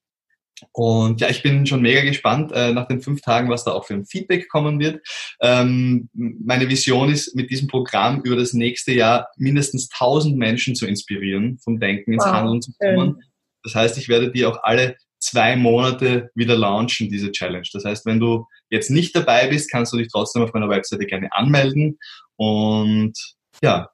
Und 0.71 1.19
ja, 1.21 1.29
ich 1.29 1.43
bin 1.43 1.65
schon 1.65 1.81
mega 1.81 2.01
gespannt 2.01 2.51
äh, 2.53 2.73
nach 2.73 2.87
den 2.87 3.01
fünf 3.01 3.21
Tagen, 3.21 3.49
was 3.49 3.63
da 3.63 3.71
auch 3.71 3.85
für 3.85 3.95
ein 3.95 4.05
Feedback 4.05 4.49
kommen 4.49 4.79
wird. 4.79 5.05
Ähm, 5.41 6.09
meine 6.13 6.69
Vision 6.69 7.11
ist, 7.11 7.35
mit 7.35 7.49
diesem 7.49 7.67
Programm 7.67 8.21
über 8.21 8.35
das 8.35 8.53
nächste 8.53 8.93
Jahr 8.93 9.27
mindestens 9.37 9.89
1000 9.91 10.37
Menschen 10.37 10.75
zu 10.75 10.85
inspirieren, 10.85 11.57
vom 11.63 11.79
Denken 11.79 12.13
ins 12.13 12.25
wow, 12.25 12.33
Handeln 12.33 12.61
zu 12.61 12.71
kommen. 12.79 13.21
Das 13.63 13.75
heißt, 13.75 13.97
ich 13.97 14.09
werde 14.09 14.31
die 14.31 14.45
auch 14.45 14.59
alle 14.63 14.97
zwei 15.19 15.55
Monate 15.55 16.29
wieder 16.35 16.55
launchen, 16.55 17.09
diese 17.09 17.31
Challenge. 17.31 17.67
Das 17.71 17.85
heißt, 17.85 18.05
wenn 18.05 18.19
du 18.19 18.45
jetzt 18.69 18.89
nicht 18.89 19.15
dabei 19.15 19.47
bist, 19.47 19.71
kannst 19.71 19.93
du 19.93 19.97
dich 19.97 20.09
trotzdem 20.11 20.43
auf 20.43 20.53
meiner 20.53 20.69
Webseite 20.69 21.05
gerne 21.05 21.31
anmelden. 21.31 21.97
Und 22.35 23.13
ja, 23.61 23.89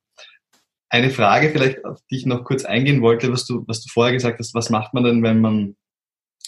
eine 0.90 1.12
Frage 1.12 1.52
vielleicht, 1.52 1.86
auf 1.86 2.00
die 2.10 2.18
ich 2.18 2.26
noch 2.26 2.44
kurz 2.44 2.66
eingehen 2.66 3.02
wollte, 3.02 3.32
was 3.32 3.46
du, 3.46 3.64
was 3.68 3.84
du 3.84 3.90
vorher 3.92 4.14
gesagt 4.14 4.40
hast, 4.40 4.56
was 4.56 4.72
macht 4.72 4.94
man 4.94 5.04
denn, 5.04 5.22
wenn 5.22 5.40
man, 5.40 5.76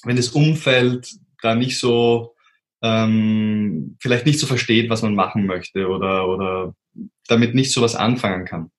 wenn 0.04 0.16
das 0.16 0.30
Umfeld 0.30 1.10
da 1.42 1.56
nicht 1.56 1.80
so, 1.80 2.36
ähm, 2.82 3.98
vielleicht 4.00 4.26
nicht 4.26 4.40
so 4.40 4.48
versteht, 4.48 4.90
was 4.90 5.02
man 5.02 5.16
machen 5.16 5.46
möchte 5.46 5.88
oder, 5.88 6.28
oder 6.28 6.76
damit 7.28 7.56
nicht 7.56 7.72
so 7.72 7.82
was 7.82 7.96
anfangen 7.96 8.46
kann. 8.46 8.72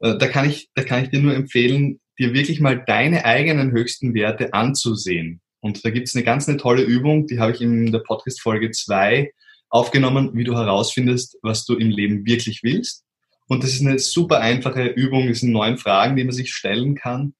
Äh, 0.00 0.16
da 0.18 0.26
kann 0.28 0.48
ich, 0.48 0.70
da 0.74 0.82
kann 0.82 1.04
ich 1.04 1.10
dir 1.10 1.20
nur 1.20 1.34
empfehlen, 1.34 2.00
dir 2.18 2.34
wirklich 2.34 2.60
mal 2.60 2.82
deine 2.86 3.24
eigenen 3.24 3.72
höchsten 3.72 4.14
Werte 4.14 4.52
anzusehen. 4.52 5.40
Und 5.60 5.84
da 5.84 5.90
gibt 5.90 6.08
es 6.08 6.14
eine 6.14 6.24
ganz 6.24 6.48
eine 6.48 6.58
tolle 6.58 6.82
Übung, 6.82 7.26
die 7.26 7.38
habe 7.38 7.52
ich 7.52 7.60
in 7.60 7.92
der 7.92 8.00
Podcast-Folge 8.00 8.70
2 8.70 9.30
aufgenommen, 9.68 10.30
wie 10.34 10.44
du 10.44 10.56
herausfindest, 10.56 11.38
was 11.42 11.64
du 11.64 11.76
im 11.76 11.90
Leben 11.90 12.26
wirklich 12.26 12.62
willst. 12.62 13.04
Und 13.46 13.62
das 13.62 13.72
ist 13.72 13.80
eine 13.80 13.98
super 13.98 14.40
einfache 14.40 14.86
Übung, 14.86 15.28
es 15.28 15.40
sind 15.40 15.52
neun 15.52 15.76
Fragen, 15.76 16.16
die 16.16 16.24
man 16.24 16.32
sich 16.32 16.52
stellen 16.52 16.94
kann. 16.94 17.34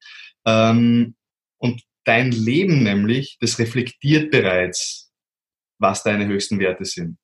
Ähm, 0.44 1.14
dein 2.10 2.32
Leben 2.32 2.82
nämlich, 2.82 3.38
das 3.40 3.60
reflektiert 3.60 4.32
bereits, 4.32 5.12
was 5.78 6.02
deine 6.02 6.26
höchsten 6.26 6.58
Werte 6.58 6.84
sind. 6.84 7.18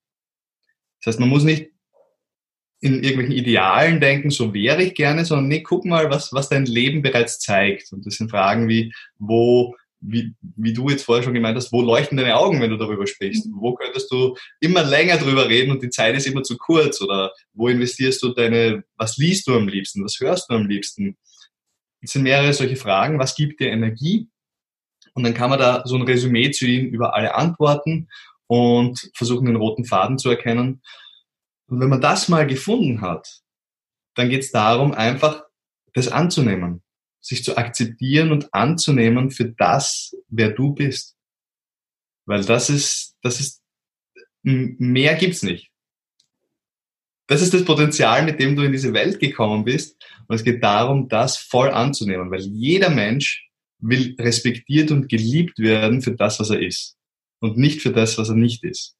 Das 1.00 1.12
heißt, 1.12 1.20
man 1.20 1.28
muss 1.28 1.42
nicht 1.42 1.72
in 2.80 3.02
irgendwelchen 3.02 3.34
Idealen 3.34 4.00
denken, 4.00 4.30
so 4.30 4.54
wäre 4.54 4.84
ich 4.84 4.94
gerne, 4.94 5.24
sondern 5.24 5.48
nee, 5.48 5.62
guck 5.62 5.84
mal, 5.86 6.08
was, 6.08 6.32
was 6.32 6.50
dein 6.50 6.66
Leben 6.66 7.02
bereits 7.02 7.40
zeigt. 7.40 7.92
Und 7.92 8.06
das 8.06 8.14
sind 8.14 8.30
Fragen 8.30 8.68
wie, 8.68 8.92
wo, 9.18 9.74
wie, 9.98 10.34
wie 10.40 10.72
du 10.72 10.88
jetzt 10.88 11.02
vorher 11.02 11.24
schon 11.24 11.34
gemeint 11.34 11.56
hast, 11.56 11.72
wo 11.72 11.82
leuchten 11.82 12.16
deine 12.16 12.36
Augen, 12.36 12.60
wenn 12.60 12.70
du 12.70 12.76
darüber 12.76 13.08
sprichst? 13.08 13.48
Wo 13.52 13.74
könntest 13.74 14.12
du 14.12 14.36
immer 14.60 14.84
länger 14.84 15.16
drüber 15.16 15.48
reden 15.48 15.72
und 15.72 15.82
die 15.82 15.90
Zeit 15.90 16.14
ist 16.14 16.28
immer 16.28 16.44
zu 16.44 16.56
kurz? 16.56 17.02
Oder 17.02 17.32
wo 17.54 17.66
investierst 17.66 18.22
du 18.22 18.28
deine, 18.28 18.84
was 18.96 19.16
liest 19.16 19.48
du 19.48 19.56
am 19.56 19.66
liebsten? 19.66 20.04
Was 20.04 20.20
hörst 20.20 20.48
du 20.48 20.54
am 20.54 20.68
liebsten? 20.68 21.16
Es 22.02 22.12
sind 22.12 22.22
mehrere 22.22 22.52
solche 22.52 22.76
Fragen. 22.76 23.18
Was 23.18 23.34
gibt 23.34 23.58
dir 23.58 23.72
Energie? 23.72 24.28
Und 25.16 25.22
dann 25.24 25.32
kann 25.32 25.48
man 25.48 25.58
da 25.58 25.82
so 25.86 25.96
ein 25.96 26.02
Resümee 26.02 26.50
ziehen 26.50 26.88
über 26.88 27.14
alle 27.14 27.34
Antworten 27.34 28.08
und 28.48 29.10
versuchen, 29.14 29.46
den 29.46 29.56
roten 29.56 29.86
Faden 29.86 30.18
zu 30.18 30.28
erkennen. 30.28 30.82
Und 31.68 31.80
wenn 31.80 31.88
man 31.88 32.02
das 32.02 32.28
mal 32.28 32.46
gefunden 32.46 33.00
hat, 33.00 33.40
dann 34.14 34.28
geht 34.28 34.42
es 34.42 34.52
darum, 34.52 34.92
einfach 34.92 35.42
das 35.94 36.08
anzunehmen, 36.08 36.82
sich 37.22 37.42
zu 37.42 37.56
akzeptieren 37.56 38.30
und 38.30 38.52
anzunehmen 38.52 39.30
für 39.30 39.46
das, 39.46 40.14
wer 40.28 40.50
du 40.50 40.74
bist. 40.74 41.16
Weil 42.26 42.44
das 42.44 42.68
ist, 42.68 43.16
das 43.22 43.40
ist, 43.40 43.62
mehr 44.42 45.14
gibt's 45.14 45.42
nicht. 45.42 45.70
Das 47.26 47.40
ist 47.40 47.54
das 47.54 47.64
Potenzial, 47.64 48.22
mit 48.22 48.38
dem 48.38 48.54
du 48.54 48.62
in 48.64 48.72
diese 48.72 48.92
Welt 48.92 49.18
gekommen 49.18 49.64
bist. 49.64 49.96
Und 50.28 50.36
es 50.36 50.44
geht 50.44 50.62
darum, 50.62 51.08
das 51.08 51.38
voll 51.38 51.70
anzunehmen, 51.70 52.30
weil 52.30 52.40
jeder 52.40 52.90
Mensch 52.90 53.45
will 53.78 54.16
respektiert 54.18 54.90
und 54.90 55.08
geliebt 55.08 55.58
werden 55.58 56.02
für 56.02 56.12
das, 56.12 56.40
was 56.40 56.50
er 56.50 56.60
ist. 56.60 56.96
Und 57.40 57.56
nicht 57.58 57.82
für 57.82 57.92
das, 57.92 58.16
was 58.18 58.28
er 58.28 58.34
nicht 58.34 58.64
ist. 58.64 58.96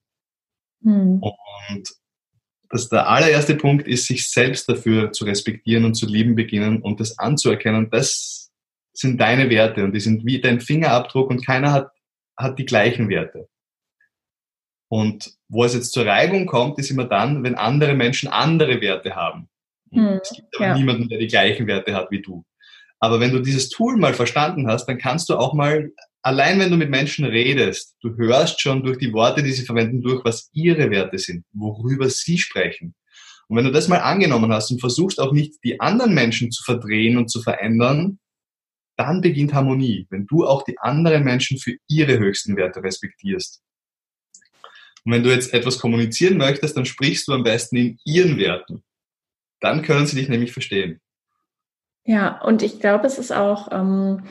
Hm. 0.82 1.22
Und 1.22 1.88
dass 2.68 2.88
der 2.88 3.08
allererste 3.08 3.54
Punkt 3.54 3.86
ist, 3.86 4.06
sich 4.06 4.28
selbst 4.28 4.68
dafür 4.68 5.12
zu 5.12 5.24
respektieren 5.24 5.84
und 5.84 5.94
zu 5.94 6.06
lieben 6.06 6.34
beginnen 6.34 6.82
und 6.82 7.00
das 7.00 7.18
anzuerkennen. 7.18 7.90
Das 7.90 8.50
sind 8.92 9.20
deine 9.20 9.50
Werte 9.50 9.84
und 9.84 9.92
die 9.92 10.00
sind 10.00 10.24
wie 10.24 10.40
dein 10.40 10.60
Fingerabdruck 10.60 11.30
und 11.30 11.44
keiner 11.44 11.72
hat, 11.72 11.90
hat 12.36 12.58
die 12.58 12.66
gleichen 12.66 13.08
Werte. 13.08 13.48
Und 14.88 15.32
wo 15.48 15.64
es 15.64 15.74
jetzt 15.74 15.92
zur 15.92 16.06
Reibung 16.06 16.46
kommt, 16.46 16.78
ist 16.78 16.90
immer 16.90 17.04
dann, 17.04 17.42
wenn 17.42 17.56
andere 17.56 17.94
Menschen 17.94 18.28
andere 18.28 18.80
Werte 18.80 19.14
haben. 19.14 19.48
Hm, 19.92 20.20
es 20.22 20.30
gibt 20.30 20.54
aber 20.56 20.66
ja. 20.66 20.74
niemanden, 20.74 21.08
der 21.08 21.18
die 21.18 21.26
gleichen 21.26 21.66
Werte 21.66 21.94
hat 21.94 22.10
wie 22.10 22.22
du. 22.22 22.44
Aber 22.98 23.20
wenn 23.20 23.32
du 23.32 23.40
dieses 23.40 23.68
Tool 23.68 23.96
mal 23.96 24.14
verstanden 24.14 24.68
hast, 24.68 24.86
dann 24.86 24.98
kannst 24.98 25.28
du 25.28 25.36
auch 25.36 25.54
mal 25.54 25.90
allein 26.26 26.58
wenn 26.58 26.72
du 26.72 26.76
mit 26.76 26.90
Menschen 26.90 27.24
redest, 27.24 27.94
du 28.00 28.16
hörst 28.16 28.60
schon 28.60 28.82
durch 28.82 28.98
die 28.98 29.12
Worte, 29.12 29.44
die 29.44 29.52
sie 29.52 29.64
verwenden, 29.64 30.02
durch, 30.02 30.24
was 30.24 30.50
ihre 30.52 30.90
Werte 30.90 31.18
sind, 31.18 31.44
worüber 31.52 32.10
sie 32.10 32.36
sprechen. 32.36 32.96
Und 33.46 33.56
wenn 33.56 33.64
du 33.64 33.70
das 33.70 33.86
mal 33.86 34.00
angenommen 34.00 34.52
hast 34.52 34.72
und 34.72 34.80
versuchst 34.80 35.20
auch 35.20 35.32
nicht 35.32 35.54
die 35.62 35.78
anderen 35.78 36.14
Menschen 36.14 36.50
zu 36.50 36.64
verdrehen 36.64 37.16
und 37.16 37.30
zu 37.30 37.40
verändern, 37.40 38.18
dann 38.96 39.20
beginnt 39.20 39.54
Harmonie, 39.54 40.08
wenn 40.10 40.26
du 40.26 40.44
auch 40.44 40.64
die 40.64 40.76
anderen 40.80 41.22
Menschen 41.22 41.58
für 41.58 41.76
ihre 41.86 42.18
höchsten 42.18 42.56
Werte 42.56 42.82
respektierst. 42.82 43.62
Und 45.04 45.12
wenn 45.12 45.22
du 45.22 45.30
jetzt 45.30 45.54
etwas 45.54 45.78
kommunizieren 45.78 46.38
möchtest, 46.38 46.76
dann 46.76 46.86
sprichst 46.86 47.28
du 47.28 47.34
am 47.34 47.44
besten 47.44 47.76
in 47.76 47.98
ihren 48.04 48.36
Werten. 48.36 48.82
Dann 49.60 49.82
können 49.82 50.06
sie 50.06 50.16
dich 50.16 50.28
nämlich 50.28 50.52
verstehen. 50.52 51.00
Ja, 52.06 52.40
und 52.42 52.62
ich 52.62 52.80
glaube, 52.80 53.06
es 53.06 53.18
ist 53.18 53.32
auch 53.32 53.68
ähm, 53.72 54.22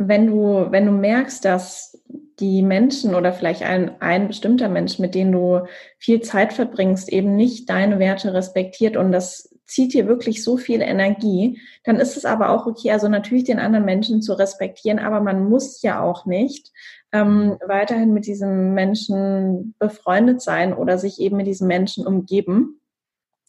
wenn 0.00 0.28
du, 0.28 0.66
wenn 0.70 0.86
du 0.86 0.92
merkst, 0.92 1.44
dass 1.44 2.02
die 2.40 2.62
Menschen 2.62 3.14
oder 3.14 3.34
vielleicht 3.34 3.62
ein, 3.62 4.00
ein 4.00 4.28
bestimmter 4.28 4.70
Mensch, 4.70 4.98
mit 4.98 5.14
dem 5.14 5.30
du 5.30 5.60
viel 5.98 6.22
Zeit 6.22 6.54
verbringst, 6.54 7.12
eben 7.12 7.36
nicht 7.36 7.68
deine 7.68 7.98
Werte 7.98 8.32
respektiert 8.32 8.96
und 8.96 9.12
das 9.12 9.54
zieht 9.66 9.92
dir 9.92 10.08
wirklich 10.08 10.42
so 10.42 10.56
viel 10.56 10.80
Energie, 10.80 11.60
dann 11.84 11.96
ist 11.96 12.16
es 12.16 12.24
aber 12.24 12.48
auch 12.48 12.66
okay, 12.66 12.90
also 12.92 13.08
natürlich 13.08 13.44
den 13.44 13.58
anderen 13.58 13.84
Menschen 13.84 14.22
zu 14.22 14.32
respektieren, 14.32 14.98
aber 14.98 15.20
man 15.20 15.48
muss 15.50 15.82
ja 15.82 16.02
auch 16.02 16.24
nicht 16.24 16.72
ähm, 17.12 17.58
weiterhin 17.66 18.14
mit 18.14 18.26
diesem 18.26 18.72
Menschen 18.72 19.74
befreundet 19.78 20.40
sein 20.40 20.72
oder 20.72 20.96
sich 20.96 21.20
eben 21.20 21.36
mit 21.36 21.46
diesen 21.46 21.68
Menschen 21.68 22.06
umgeben. 22.06 22.79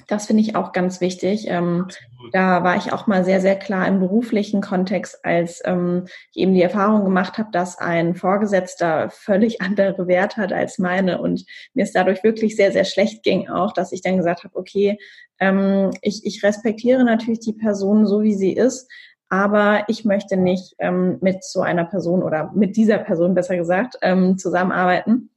Das 0.07 0.27
finde 0.27 0.41
ich 0.41 0.55
auch 0.55 0.71
ganz 0.71 1.01
wichtig. 1.01 1.45
Ähm, 1.47 1.87
da 2.31 2.63
war 2.63 2.77
ich 2.77 2.93
auch 2.93 3.07
mal 3.07 3.25
sehr, 3.25 3.41
sehr 3.41 3.55
klar 3.55 3.87
im 3.87 3.99
beruflichen 3.99 4.61
Kontext, 4.61 5.23
als 5.23 5.61
ähm, 5.65 6.05
ich 6.33 6.41
eben 6.41 6.53
die 6.53 6.61
Erfahrung 6.61 7.03
gemacht 7.03 7.37
habe, 7.37 7.49
dass 7.51 7.77
ein 7.77 8.15
Vorgesetzter 8.15 9.09
völlig 9.09 9.61
andere 9.61 10.07
Werte 10.07 10.37
hat 10.37 10.53
als 10.53 10.77
meine 10.77 11.21
und 11.21 11.45
mir 11.73 11.83
es 11.83 11.93
dadurch 11.93 12.23
wirklich 12.23 12.55
sehr, 12.55 12.71
sehr 12.71 12.85
schlecht 12.85 13.23
ging 13.23 13.49
auch, 13.49 13.73
dass 13.73 13.91
ich 13.91 14.01
dann 14.01 14.17
gesagt 14.17 14.43
habe, 14.43 14.55
okay, 14.55 14.97
ähm, 15.39 15.91
ich, 16.01 16.25
ich 16.25 16.43
respektiere 16.43 17.03
natürlich 17.03 17.39
die 17.39 17.53
Person 17.53 18.05
so, 18.05 18.21
wie 18.21 18.35
sie 18.35 18.53
ist, 18.53 18.89
aber 19.29 19.85
ich 19.87 20.03
möchte 20.03 20.37
nicht 20.37 20.75
ähm, 20.79 21.17
mit 21.21 21.43
so 21.43 21.61
einer 21.61 21.85
Person 21.85 22.21
oder 22.21 22.51
mit 22.53 22.75
dieser 22.75 22.97
Person 22.97 23.33
besser 23.33 23.55
gesagt 23.55 23.97
ähm, 24.01 24.37
zusammenarbeiten, 24.37 25.29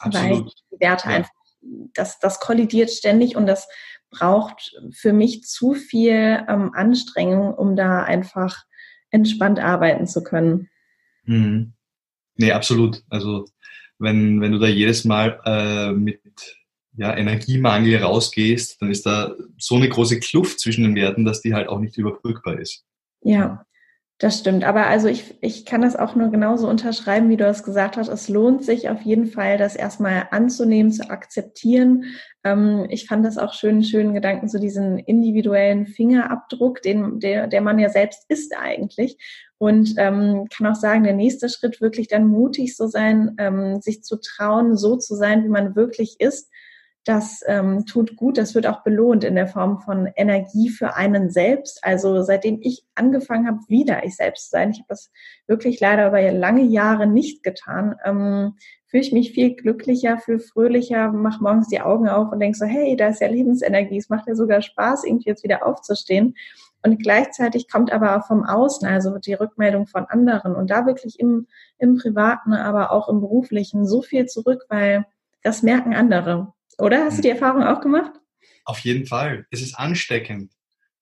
Absolut. 0.00 0.30
weil 0.30 0.44
die 0.44 0.80
Werte 0.80 1.08
ja. 1.08 1.16
einfach 1.16 1.37
das, 1.94 2.18
das 2.18 2.40
kollidiert 2.40 2.90
ständig 2.90 3.36
und 3.36 3.46
das 3.46 3.68
braucht 4.10 4.74
für 4.92 5.12
mich 5.12 5.42
zu 5.42 5.74
viel 5.74 6.44
ähm, 6.48 6.72
Anstrengung, 6.74 7.54
um 7.54 7.76
da 7.76 8.02
einfach 8.02 8.64
entspannt 9.10 9.58
arbeiten 9.58 10.06
zu 10.06 10.22
können. 10.22 10.68
Mhm. 11.24 11.74
Nee, 12.36 12.52
absolut. 12.52 13.02
Also 13.10 13.46
wenn, 13.98 14.40
wenn 14.40 14.52
du 14.52 14.58
da 14.58 14.66
jedes 14.66 15.04
Mal 15.04 15.40
äh, 15.44 15.92
mit 15.92 16.20
ja, 16.96 17.16
Energiemangel 17.16 18.02
rausgehst, 18.02 18.80
dann 18.80 18.90
ist 18.90 19.06
da 19.06 19.34
so 19.56 19.76
eine 19.76 19.88
große 19.88 20.20
Kluft 20.20 20.60
zwischen 20.60 20.84
den 20.84 20.94
Werten, 20.94 21.24
dass 21.24 21.40
die 21.42 21.54
halt 21.54 21.68
auch 21.68 21.78
nicht 21.78 21.96
überbrückbar 21.96 22.58
ist. 22.58 22.84
Ja, 23.22 23.64
das 24.18 24.40
stimmt. 24.40 24.64
Aber 24.64 24.88
also 24.88 25.06
ich, 25.06 25.36
ich 25.40 25.64
kann 25.64 25.80
das 25.80 25.94
auch 25.94 26.16
nur 26.16 26.30
genauso 26.30 26.68
unterschreiben, 26.68 27.28
wie 27.28 27.36
du 27.36 27.46
es 27.46 27.62
gesagt 27.62 27.96
hast. 27.96 28.08
Es 28.08 28.28
lohnt 28.28 28.64
sich 28.64 28.88
auf 28.88 29.02
jeden 29.02 29.26
Fall, 29.26 29.58
das 29.58 29.76
erstmal 29.76 30.26
anzunehmen, 30.32 30.90
zu 30.90 31.08
akzeptieren. 31.08 32.04
Ähm, 32.42 32.86
ich 32.88 33.06
fand 33.06 33.24
das 33.24 33.38
auch 33.38 33.54
schön, 33.54 33.84
schönen 33.84 34.14
Gedanken 34.14 34.48
zu 34.48 34.56
so 34.56 34.60
diesen 34.60 34.98
individuellen 34.98 35.86
Fingerabdruck, 35.86 36.82
den, 36.82 37.20
der, 37.20 37.46
der 37.46 37.60
man 37.60 37.78
ja 37.78 37.90
selbst 37.90 38.24
ist 38.28 38.56
eigentlich. 38.58 39.18
Und 39.56 39.94
ähm, 39.98 40.48
kann 40.54 40.66
auch 40.66 40.74
sagen, 40.74 41.04
der 41.04 41.14
nächste 41.14 41.48
Schritt 41.48 41.80
wirklich 41.80 42.08
dann 42.08 42.26
mutig 42.26 42.76
so 42.76 42.88
sein, 42.88 43.36
ähm, 43.38 43.80
sich 43.80 44.02
zu 44.02 44.16
trauen, 44.20 44.76
so 44.76 44.96
zu 44.96 45.14
sein, 45.14 45.44
wie 45.44 45.48
man 45.48 45.76
wirklich 45.76 46.16
ist 46.18 46.50
das 47.08 47.42
ähm, 47.46 47.86
tut 47.86 48.16
gut, 48.16 48.36
das 48.36 48.54
wird 48.54 48.66
auch 48.66 48.82
belohnt 48.82 49.24
in 49.24 49.34
der 49.34 49.46
Form 49.46 49.80
von 49.80 50.10
Energie 50.14 50.68
für 50.68 50.94
einen 50.94 51.30
selbst. 51.30 51.82
Also 51.82 52.20
seitdem 52.20 52.58
ich 52.60 52.84
angefangen 52.94 53.46
habe, 53.46 53.60
wieder 53.66 54.04
ich 54.04 54.14
selbst 54.14 54.44
zu 54.44 54.50
sein, 54.50 54.72
ich 54.72 54.80
habe 54.80 54.88
das 54.90 55.10
wirklich 55.46 55.80
leider 55.80 56.08
über 56.08 56.20
lange 56.32 56.64
Jahre 56.64 57.06
nicht 57.06 57.42
getan, 57.42 57.96
ähm, 58.04 58.56
fühle 58.88 59.02
ich 59.02 59.12
mich 59.12 59.32
viel 59.32 59.54
glücklicher, 59.54 60.18
viel 60.18 60.38
fröhlicher, 60.38 61.10
mache 61.10 61.42
morgens 61.42 61.68
die 61.68 61.80
Augen 61.80 62.08
auf 62.08 62.30
und 62.30 62.40
denke 62.40 62.58
so, 62.58 62.66
hey, 62.66 62.94
da 62.94 63.08
ist 63.08 63.22
ja 63.22 63.28
Lebensenergie, 63.28 63.96
es 63.96 64.10
macht 64.10 64.28
ja 64.28 64.34
sogar 64.34 64.60
Spaß, 64.60 65.04
irgendwie 65.04 65.30
jetzt 65.30 65.44
wieder 65.44 65.66
aufzustehen. 65.66 66.34
Und 66.82 67.02
gleichzeitig 67.02 67.70
kommt 67.70 67.90
aber 67.90 68.18
auch 68.18 68.26
vom 68.26 68.44
Außen, 68.44 68.86
also 68.86 69.16
die 69.16 69.34
Rückmeldung 69.34 69.86
von 69.86 70.04
anderen 70.04 70.54
und 70.54 70.70
da 70.70 70.84
wirklich 70.84 71.18
im, 71.18 71.46
im 71.78 71.96
Privaten, 71.96 72.52
aber 72.52 72.92
auch 72.92 73.08
im 73.08 73.20
beruflichen 73.20 73.86
so 73.86 74.02
viel 74.02 74.26
zurück, 74.26 74.66
weil 74.68 75.06
das 75.42 75.62
merken 75.62 75.94
andere. 75.94 76.52
Oder? 76.78 77.04
Hast 77.04 77.18
du 77.18 77.22
die 77.22 77.30
Erfahrung 77.30 77.62
auch 77.62 77.80
gemacht? 77.80 78.12
Auf 78.64 78.80
jeden 78.80 79.06
Fall. 79.06 79.46
Es 79.50 79.62
ist 79.62 79.74
ansteckend. 79.74 80.52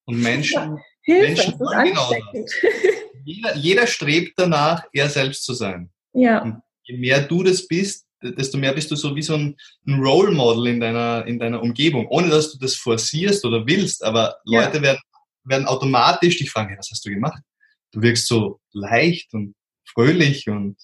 Und 0.04 0.20
Menschen, 0.20 0.76
ja, 0.76 0.82
Hilfe, 1.02 1.26
Menschen 1.26 1.60
wollen 1.60 1.86
genau 1.88 2.10
das. 2.10 2.54
Jeder, 3.24 3.56
jeder 3.56 3.86
strebt 3.88 4.34
danach, 4.36 4.84
er 4.92 5.08
selbst 5.08 5.44
zu 5.44 5.52
sein. 5.52 5.90
Ja. 6.12 6.42
Und 6.42 6.62
je 6.84 6.96
mehr 6.96 7.20
du 7.22 7.42
das 7.42 7.66
bist, 7.66 8.06
desto 8.22 8.56
mehr 8.56 8.72
bist 8.72 8.88
du 8.88 8.94
so 8.94 9.16
wie 9.16 9.22
so 9.22 9.34
ein, 9.34 9.56
ein 9.84 9.94
Role 9.94 10.30
Model 10.30 10.68
in 10.68 10.78
deiner, 10.78 11.26
in 11.26 11.36
deiner 11.36 11.60
Umgebung, 11.60 12.06
ohne 12.06 12.28
dass 12.28 12.52
du 12.52 12.58
das 12.58 12.76
forcierst 12.76 13.44
oder 13.44 13.66
willst. 13.66 14.04
Aber 14.04 14.36
Leute 14.44 14.76
ja. 14.76 14.82
werden, 14.82 15.00
werden 15.42 15.66
automatisch 15.66 16.38
dich 16.38 16.50
fragen, 16.50 16.68
hey, 16.68 16.78
was 16.78 16.88
hast 16.88 17.04
du 17.04 17.10
gemacht? 17.10 17.42
Du 17.90 18.00
wirkst 18.00 18.28
so 18.28 18.60
leicht 18.72 19.34
und 19.34 19.56
fröhlich 19.84 20.48
und 20.48 20.76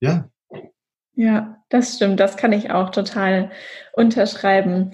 ja. 0.00 0.30
Ja, 1.16 1.64
das 1.70 1.96
stimmt. 1.96 2.20
Das 2.20 2.36
kann 2.36 2.52
ich 2.52 2.70
auch 2.70 2.90
total 2.90 3.50
unterschreiben. 3.94 4.92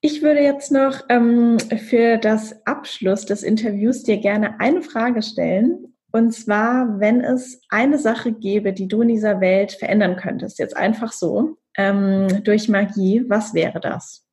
Ich 0.00 0.22
würde 0.22 0.40
jetzt 0.40 0.70
noch 0.70 1.00
ähm, 1.08 1.58
für 1.58 2.16
das 2.16 2.64
Abschluss 2.64 3.26
des 3.26 3.42
Interviews 3.42 4.04
dir 4.04 4.18
gerne 4.18 4.60
eine 4.60 4.82
Frage 4.82 5.22
stellen. 5.22 5.96
Und 6.12 6.32
zwar, 6.32 7.00
wenn 7.00 7.22
es 7.22 7.60
eine 7.68 7.98
Sache 7.98 8.32
gäbe, 8.32 8.72
die 8.72 8.86
du 8.86 9.02
in 9.02 9.08
dieser 9.08 9.40
Welt 9.40 9.72
verändern 9.72 10.16
könntest, 10.16 10.60
jetzt 10.60 10.76
einfach 10.76 11.12
so, 11.12 11.58
ähm, 11.76 12.44
durch 12.44 12.68
Magie, 12.68 13.24
was 13.26 13.52
wäre 13.52 13.80
das? 13.80 14.24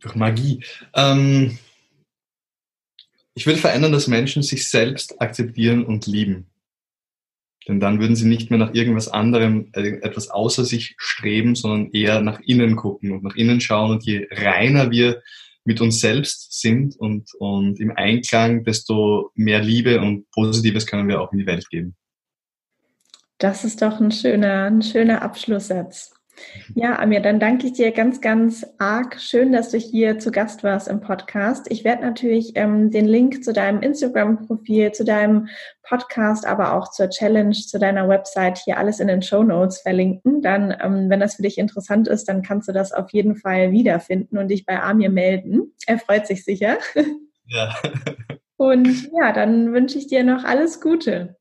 Durch 0.00 0.14
Magie. 0.14 0.62
Ähm, 0.94 1.58
ich 3.34 3.46
würde 3.46 3.58
verändern, 3.58 3.92
dass 3.92 4.08
Menschen 4.08 4.42
sich 4.42 4.68
selbst 4.68 5.20
akzeptieren 5.22 5.86
und 5.86 6.06
lieben. 6.06 6.51
Denn 7.68 7.80
dann 7.80 8.00
würden 8.00 8.16
sie 8.16 8.26
nicht 8.26 8.50
mehr 8.50 8.58
nach 8.58 8.74
irgendwas 8.74 9.08
anderem, 9.08 9.68
äh, 9.72 9.98
etwas 10.02 10.28
außer 10.30 10.64
sich 10.64 10.94
streben, 10.98 11.54
sondern 11.54 11.90
eher 11.92 12.20
nach 12.20 12.40
innen 12.40 12.76
gucken 12.76 13.12
und 13.12 13.22
nach 13.22 13.36
innen 13.36 13.60
schauen. 13.60 13.92
Und 13.92 14.04
je 14.04 14.26
reiner 14.30 14.90
wir 14.90 15.22
mit 15.64 15.80
uns 15.80 16.00
selbst 16.00 16.60
sind 16.60 16.96
und, 16.96 17.34
und 17.34 17.78
im 17.78 17.92
Einklang, 17.92 18.64
desto 18.64 19.30
mehr 19.34 19.62
Liebe 19.62 20.00
und 20.00 20.28
Positives 20.30 20.86
können 20.86 21.08
wir 21.08 21.20
auch 21.20 21.32
in 21.32 21.38
die 21.38 21.46
Welt 21.46 21.68
geben. 21.70 21.94
Das 23.38 23.64
ist 23.64 23.82
doch 23.82 24.00
ein 24.00 24.12
schöner, 24.12 24.64
ein 24.64 24.82
schöner 24.82 25.22
Abschlusssatz. 25.22 26.12
Ja, 26.74 26.98
Amir, 26.98 27.20
dann 27.20 27.38
danke 27.38 27.66
ich 27.66 27.74
dir 27.74 27.92
ganz, 27.92 28.20
ganz 28.20 28.66
arg. 28.78 29.20
Schön, 29.20 29.52
dass 29.52 29.70
du 29.70 29.78
hier 29.78 30.18
zu 30.18 30.30
Gast 30.30 30.64
warst 30.64 30.88
im 30.88 31.00
Podcast. 31.00 31.66
Ich 31.70 31.84
werde 31.84 32.02
natürlich 32.02 32.52
ähm, 32.54 32.90
den 32.90 33.06
Link 33.06 33.44
zu 33.44 33.52
deinem 33.52 33.80
Instagram-Profil, 33.82 34.92
zu 34.92 35.04
deinem 35.04 35.48
Podcast, 35.82 36.46
aber 36.46 36.74
auch 36.74 36.90
zur 36.90 37.10
Challenge, 37.10 37.52
zu 37.52 37.78
deiner 37.78 38.08
Website 38.08 38.58
hier 38.58 38.78
alles 38.78 39.00
in 39.00 39.08
den 39.08 39.22
Show 39.22 39.42
Notes 39.42 39.80
verlinken. 39.80 40.40
Dann, 40.40 40.74
ähm, 40.82 41.10
wenn 41.10 41.20
das 41.20 41.34
für 41.34 41.42
dich 41.42 41.58
interessant 41.58 42.08
ist, 42.08 42.28
dann 42.28 42.42
kannst 42.42 42.68
du 42.68 42.72
das 42.72 42.92
auf 42.92 43.10
jeden 43.12 43.36
Fall 43.36 43.72
wiederfinden 43.72 44.38
und 44.38 44.48
dich 44.48 44.64
bei 44.64 44.80
Amir 44.80 45.10
melden. 45.10 45.74
Er 45.86 45.98
freut 45.98 46.26
sich 46.26 46.44
sicher. 46.44 46.78
Ja. 47.46 47.74
Und 48.56 49.10
ja, 49.12 49.32
dann 49.32 49.72
wünsche 49.72 49.98
ich 49.98 50.06
dir 50.06 50.22
noch 50.22 50.44
alles 50.44 50.80
Gute. 50.80 51.36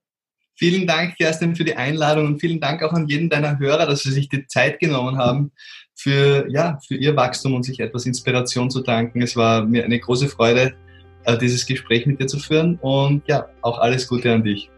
Vielen 0.56 0.86
Dank, 0.86 1.18
Kerstin, 1.18 1.56
für 1.56 1.64
die 1.64 1.76
Einladung 1.76 2.28
und 2.28 2.40
vielen 2.40 2.60
Dank 2.60 2.84
auch 2.84 2.94
an 2.94 3.08
jeden 3.08 3.30
deiner 3.30 3.58
Hörer, 3.58 3.86
dass 3.86 4.04
sie 4.04 4.12
sich 4.12 4.30
die 4.30 4.46
Zeit 4.48 4.80
genommen 4.80 5.18
haben, 5.18 5.52
für, 5.96 6.46
ja, 6.50 6.78
für 6.88 6.96
ihr 6.96 7.16
Wachstum 7.16 7.56
und 7.56 7.64
sich 7.64 7.80
etwas 7.80 8.06
Inspiration 8.06 8.70
zu 8.70 8.82
danken. 8.82 9.22
Es 9.22 9.36
war 9.36 9.66
mir 9.66 9.84
eine 9.84 10.00
große 10.00 10.28
Freude, 10.28 10.74
äh, 11.26 11.38
dieses 11.38 11.66
Gespräch 11.66 12.06
mit 12.06 12.20
dir 12.20 12.28
zu 12.28 12.40
führen 12.40 12.78
und 12.82 13.24
ja, 13.28 13.48
auch 13.62 13.80
alles 13.80 14.08
Gute 14.08 14.34
an 14.34 14.44
dich. 14.44 14.70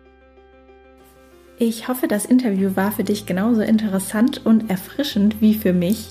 Ich 1.60 1.88
hoffe, 1.88 2.08
das 2.08 2.26
Interview 2.26 2.76
war 2.76 2.92
für 2.92 3.04
dich 3.04 3.26
genauso 3.26 3.62
interessant 3.62 4.46
und 4.46 4.70
erfrischend 4.70 5.40
wie 5.40 5.54
für 5.54 5.72
mich. 5.72 6.10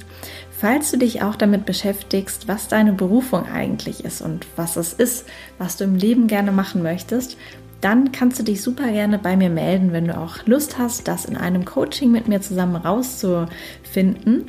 Falls 0.50 0.92
du 0.92 0.98
dich 0.98 1.22
auch 1.22 1.34
damit 1.34 1.66
beschäftigst, 1.66 2.46
was 2.46 2.68
deine 2.68 2.92
Berufung 2.92 3.46
eigentlich 3.46 4.04
ist 4.04 4.22
und 4.22 4.46
was 4.54 4.76
es 4.76 4.92
ist, 4.92 5.28
was 5.58 5.76
du 5.76 5.84
im 5.84 5.96
Leben 5.96 6.28
gerne 6.28 6.52
machen 6.52 6.82
möchtest, 6.84 7.36
dann 7.82 8.12
kannst 8.12 8.38
du 8.38 8.44
dich 8.44 8.62
super 8.62 8.90
gerne 8.90 9.18
bei 9.18 9.36
mir 9.36 9.50
melden, 9.50 9.92
wenn 9.92 10.06
du 10.06 10.16
auch 10.16 10.46
Lust 10.46 10.78
hast, 10.78 11.08
das 11.08 11.26
in 11.26 11.36
einem 11.36 11.64
Coaching 11.64 12.10
mit 12.10 12.28
mir 12.28 12.40
zusammen 12.40 12.76
rauszufinden. 12.76 14.46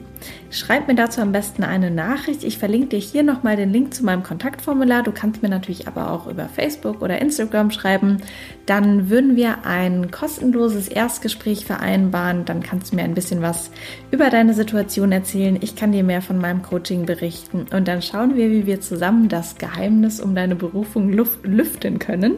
Schreib 0.49 0.87
mir 0.87 0.95
dazu 0.95 1.21
am 1.21 1.31
besten 1.31 1.63
eine 1.63 1.89
Nachricht. 1.89 2.43
Ich 2.43 2.57
verlinke 2.57 2.89
dir 2.89 2.99
hier 2.99 3.23
nochmal 3.23 3.55
den 3.55 3.71
Link 3.71 3.93
zu 3.93 4.05
meinem 4.05 4.23
Kontaktformular. 4.23 5.01
Du 5.01 5.11
kannst 5.11 5.41
mir 5.41 5.49
natürlich 5.49 5.87
aber 5.87 6.11
auch 6.11 6.27
über 6.27 6.47
Facebook 6.47 7.01
oder 7.01 7.19
Instagram 7.19 7.71
schreiben. 7.71 8.17
Dann 8.65 9.09
würden 9.09 9.35
wir 9.35 9.65
ein 9.65 10.11
kostenloses 10.11 10.87
Erstgespräch 10.87 11.65
vereinbaren. 11.65 12.45
Dann 12.45 12.61
kannst 12.61 12.91
du 12.91 12.95
mir 12.95 13.03
ein 13.03 13.15
bisschen 13.15 13.41
was 13.41 13.71
über 14.11 14.29
deine 14.29 14.53
Situation 14.53 15.11
erzählen. 15.11 15.57
Ich 15.61 15.75
kann 15.75 15.91
dir 15.91 16.03
mehr 16.03 16.21
von 16.21 16.37
meinem 16.37 16.61
Coaching 16.61 17.05
berichten. 17.05 17.65
Und 17.73 17.87
dann 17.87 18.01
schauen 18.01 18.35
wir, 18.35 18.51
wie 18.51 18.65
wir 18.65 18.79
zusammen 18.81 19.29
das 19.29 19.57
Geheimnis 19.57 20.19
um 20.19 20.35
deine 20.35 20.55
Berufung 20.55 21.11
lüften 21.11 21.99
können. 21.99 22.35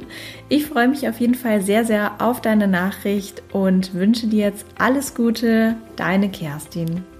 Ich 0.47 0.65
freue 0.65 0.87
mich 0.87 1.07
auf 1.09 1.19
jeden 1.19 1.35
Fall 1.35 1.61
sehr, 1.61 1.85
sehr 1.85 2.13
auf 2.19 2.41
deine 2.41 2.67
Nachricht 2.67 3.43
und 3.51 3.93
wünsche 3.93 4.27
dir 4.27 4.45
jetzt 4.45 4.65
alles 4.77 5.15
Gute. 5.15 5.75
Deine 5.95 6.29
Kerstin. 6.29 7.14